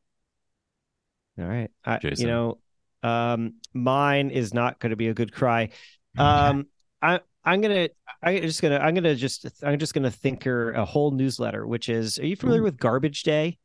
[1.39, 2.27] all right I, Jason.
[2.27, 2.59] you know
[3.07, 5.69] um mine is not going to be a good cry
[6.19, 6.67] um
[7.03, 7.89] i i'm gonna
[8.23, 12.19] i'm just gonna i'm gonna just i'm just gonna thinker a whole newsletter which is
[12.19, 12.65] are you familiar Ooh.
[12.65, 13.59] with garbage day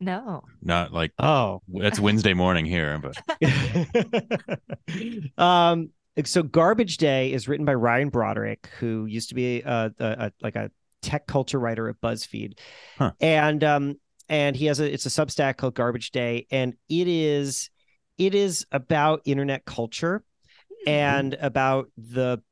[0.00, 0.42] No.
[0.62, 3.16] Not like oh it's Wednesday morning here, but
[5.38, 5.90] um
[6.24, 10.32] so garbage day is written by ryan broderick who used to be a, a, a
[10.42, 12.58] like a tech culture writer at buzzfeed
[12.98, 13.12] Huh.
[13.20, 13.94] and um
[14.28, 17.70] and he has a it's a substack called garbage day and it is
[18.18, 20.22] it is about internet culture
[20.86, 22.42] and about the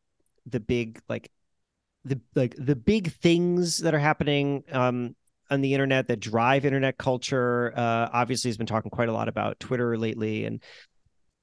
[0.47, 1.31] the big like
[2.05, 5.15] the like the big things that are happening um
[5.51, 7.73] on the internet that drive internet culture.
[7.77, 10.63] Uh obviously he's been talking quite a lot about twitter lately and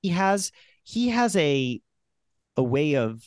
[0.02, 0.52] he has
[0.84, 1.82] he has a
[2.56, 3.22] a way of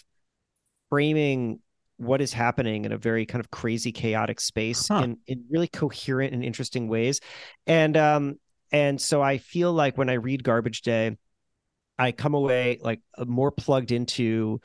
[0.89, 1.61] framing
[1.99, 5.03] what is happening in a very kind of crazy chaotic space Huh.
[5.03, 7.21] in in really coherent and interesting ways.
[7.67, 8.37] And um
[8.73, 11.17] and so i feel like when i read garbage day
[11.99, 14.61] i come away like more plugged into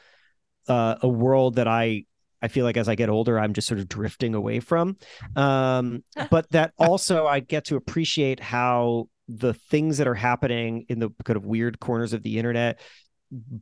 [0.67, 2.03] uh, a world that i
[2.41, 4.97] i feel like as i get older i'm just sort of drifting away from.
[5.35, 10.99] Um but that also i get to appreciate how the things that are happening in
[10.99, 12.79] the kind of weird corners of the internet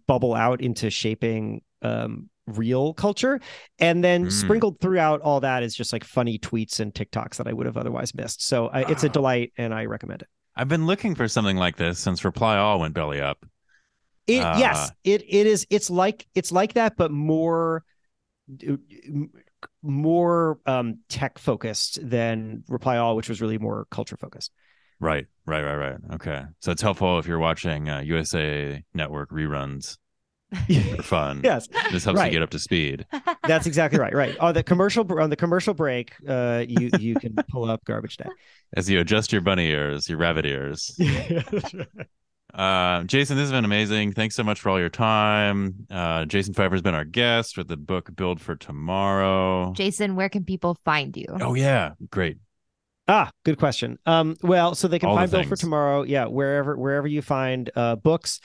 [0.07, 3.39] bubble out into shaping um real culture
[3.79, 4.31] and then Mm.
[4.31, 7.77] sprinkled throughout all that is just like funny tweets and tiktoks that i would have
[7.77, 9.13] otherwise missed so I, it's a Ah.
[9.13, 12.79] delight and i recommend it I've been looking for something like this since Reply All
[12.79, 13.43] went belly up.
[14.27, 15.65] It Uh, yes, it it is.
[15.71, 17.83] It's like it's like that, but more
[19.81, 24.51] more um tech focused than Reply All, which was really more culture focused.
[24.99, 25.97] Right, right, right, right.
[26.13, 29.97] Okay, so it's helpful if you're watching uh, USA Network reruns
[30.95, 31.41] for fun.
[31.43, 32.25] yes, This helps right.
[32.27, 33.05] you get up to speed.
[33.47, 34.13] that's exactly right.
[34.13, 38.17] Right on the commercial on the commercial break, uh, you you can pull up Garbage
[38.17, 38.29] Day.
[38.75, 40.97] As you adjust your bunny ears, your rabbit ears.
[42.53, 44.11] Uh, Jason, this has been amazing.
[44.11, 45.87] Thanks so much for all your time.
[45.89, 49.73] Uh, Jason Feifer has been our guest with the book Build for Tomorrow.
[49.73, 51.25] Jason, where can people find you?
[51.41, 52.37] oh yeah, great.
[53.07, 53.97] Ah, good question.
[54.05, 56.03] Um, well, so they can All the find Build for tomorrow.
[56.03, 58.39] Yeah, wherever wherever you find uh books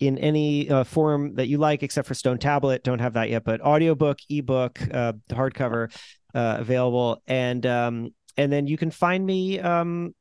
[0.00, 2.84] in any uh, form that you like, except for Stone Tablet.
[2.84, 5.94] Don't have that yet, but audiobook, ebook, uh, hardcover,
[6.34, 7.22] uh, available.
[7.26, 10.14] And um, and then you can find me um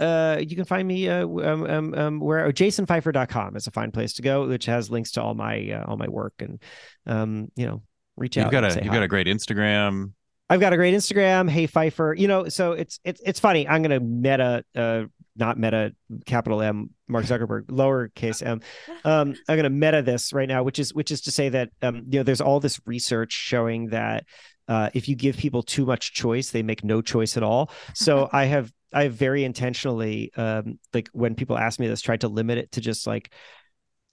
[0.00, 4.14] uh you can find me uh um, um, um where jasonfeifer.com is a fine place
[4.14, 6.62] to go which has links to all my uh, all my work and
[7.06, 7.82] um you know
[8.16, 8.94] reach You've out got a you've hi.
[8.94, 10.12] got a great Instagram.
[10.50, 11.48] I've got a great Instagram.
[11.48, 13.66] Hey Feifer, you know, so it's it's it's funny.
[13.66, 15.04] I'm gonna meta uh,
[15.36, 15.94] not meta
[16.26, 18.60] capital M Mark Zuckerberg lowercase m.
[19.04, 21.70] Um, I'm going to meta this right now, which is which is to say that
[21.82, 24.24] um, you know there's all this research showing that
[24.68, 27.70] uh, if you give people too much choice, they make no choice at all.
[27.94, 32.20] So I have I have very intentionally um, like when people ask me this, tried
[32.20, 33.32] to limit it to just like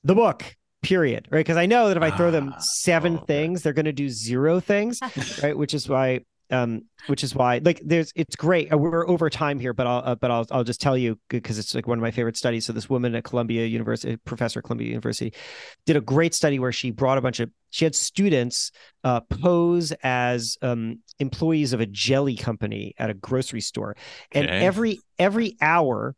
[0.03, 3.25] the book period right because i know that if i throw them Ah, seven okay.
[3.25, 5.01] things they're going to do zero things
[5.43, 9.29] right which is why um which is why like there's it's great Uh, we're over
[9.29, 11.97] time here but i'll uh, but i'll i'll just tell you because it's like one
[11.97, 15.33] of my favorite studies so this woman at columbia university professor at columbia university
[15.85, 18.71] did a great study where she brought a bunch of she had students
[19.03, 23.95] uh, pose as um, employees of a jelly company at a grocery store
[24.31, 24.63] and Okay.
[24.65, 26.15] every every hour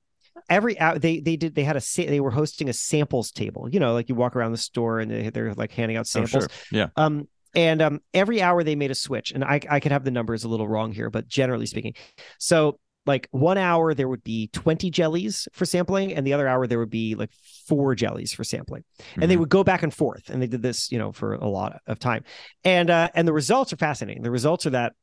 [0.49, 3.79] every hour they they did they had a they were hosting a samples table you
[3.79, 6.47] know like you walk around the store and they, they're like handing out Oh, samples
[6.47, 6.49] sure.
[6.71, 6.88] Yeah.
[6.95, 10.12] um, and um, every hour they made a switch, and I I could have the
[10.12, 11.93] numbers a little wrong here, but generally speaking,
[12.39, 16.68] so like one hour there would be 20 jellies for sampling, and the other hour
[16.68, 17.32] there would be like
[17.68, 18.84] four jellies for sampling,
[19.20, 19.39] and they Mhm.
[19.39, 21.97] would go back and forth, and they did this you know for a lot of
[21.99, 22.24] time,
[22.64, 24.22] and uh, and the results are fascinating.
[24.24, 24.93] The results are that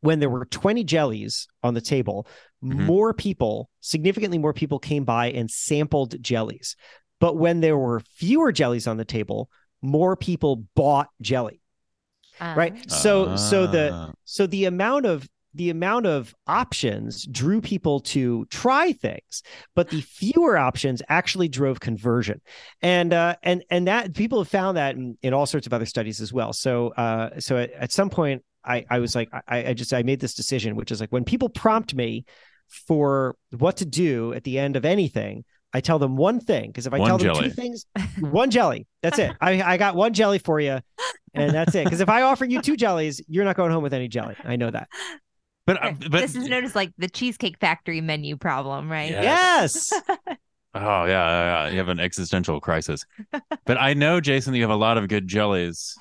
[0.00, 2.26] when there were 20 jellies on the table,
[2.64, 2.86] Mhm.
[2.86, 6.76] more people, significantly more people came by and sampled jellies.
[7.20, 9.50] But when there were fewer jellies on the table,
[9.82, 11.60] more people bought jelly.
[12.40, 12.72] Right.
[12.72, 14.12] Um, So so the Ah.
[14.24, 19.42] so the amount of the amount of options drew people to try things,
[19.74, 22.40] but the fewer options actually drove conversion,
[22.82, 25.86] and uh, and and that people have found that in, in all sorts of other
[25.86, 26.52] studies as well.
[26.52, 30.02] So uh, so at, at some point, I I was like I, I just I
[30.02, 32.24] made this decision, which is like when people prompt me
[32.68, 36.86] for what to do at the end of anything, I tell them one thing because
[36.86, 37.48] if I One tell them jelly.
[37.48, 37.84] two things,
[38.20, 39.32] one jelly, that's it.
[39.40, 40.80] I I got one jelly for you,
[41.34, 41.84] and that's it.
[41.84, 44.34] Because if I offer you two jellies, you're not going home with any jelly.
[44.44, 44.88] I know that.
[45.66, 49.10] But, uh, but this is known as like the Cheesecake Factory menu problem, right?
[49.10, 49.22] Yeah.
[49.22, 49.92] Yes.
[50.74, 53.04] Oh yeah, yeah, yeah, you have an existential crisis.
[53.64, 55.96] But I know, Jason, that you have a lot of good jellies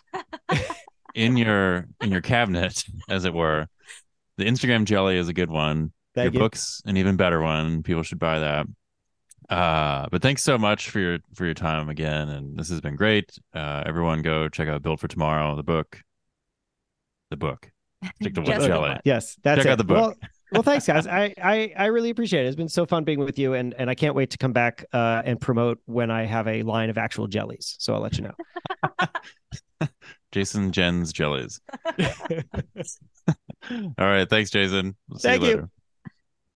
[1.15, 3.67] in your in your cabinet, as it were.
[4.37, 5.93] The Instagram jelly is a good one.
[6.13, 6.39] Thank your you.
[6.39, 7.81] book's an even better one.
[7.81, 8.67] People should buy that.
[9.49, 12.95] Uh, but thanks so much for your for your time again, and this has been
[12.95, 13.37] great.
[13.53, 16.01] Uh, everyone, go check out Build for Tomorrow, the book.
[17.29, 17.71] The book.
[18.21, 18.97] Stick to one Just the jelly.
[19.05, 19.69] Yes, that's Check it.
[19.71, 20.17] out the book.
[20.21, 21.07] Well, well, thanks, guys.
[21.07, 22.47] I, I I really appreciate it.
[22.47, 24.85] It's been so fun being with you, and and I can't wait to come back
[24.93, 27.75] uh, and promote when I have a line of actual jellies.
[27.79, 29.87] So I'll let you know.
[30.33, 31.61] Jason Jen's jellies.
[31.85, 31.95] All
[33.97, 34.95] right, thanks, Jason.
[35.09, 35.47] We'll see Thank you.
[35.47, 35.69] later.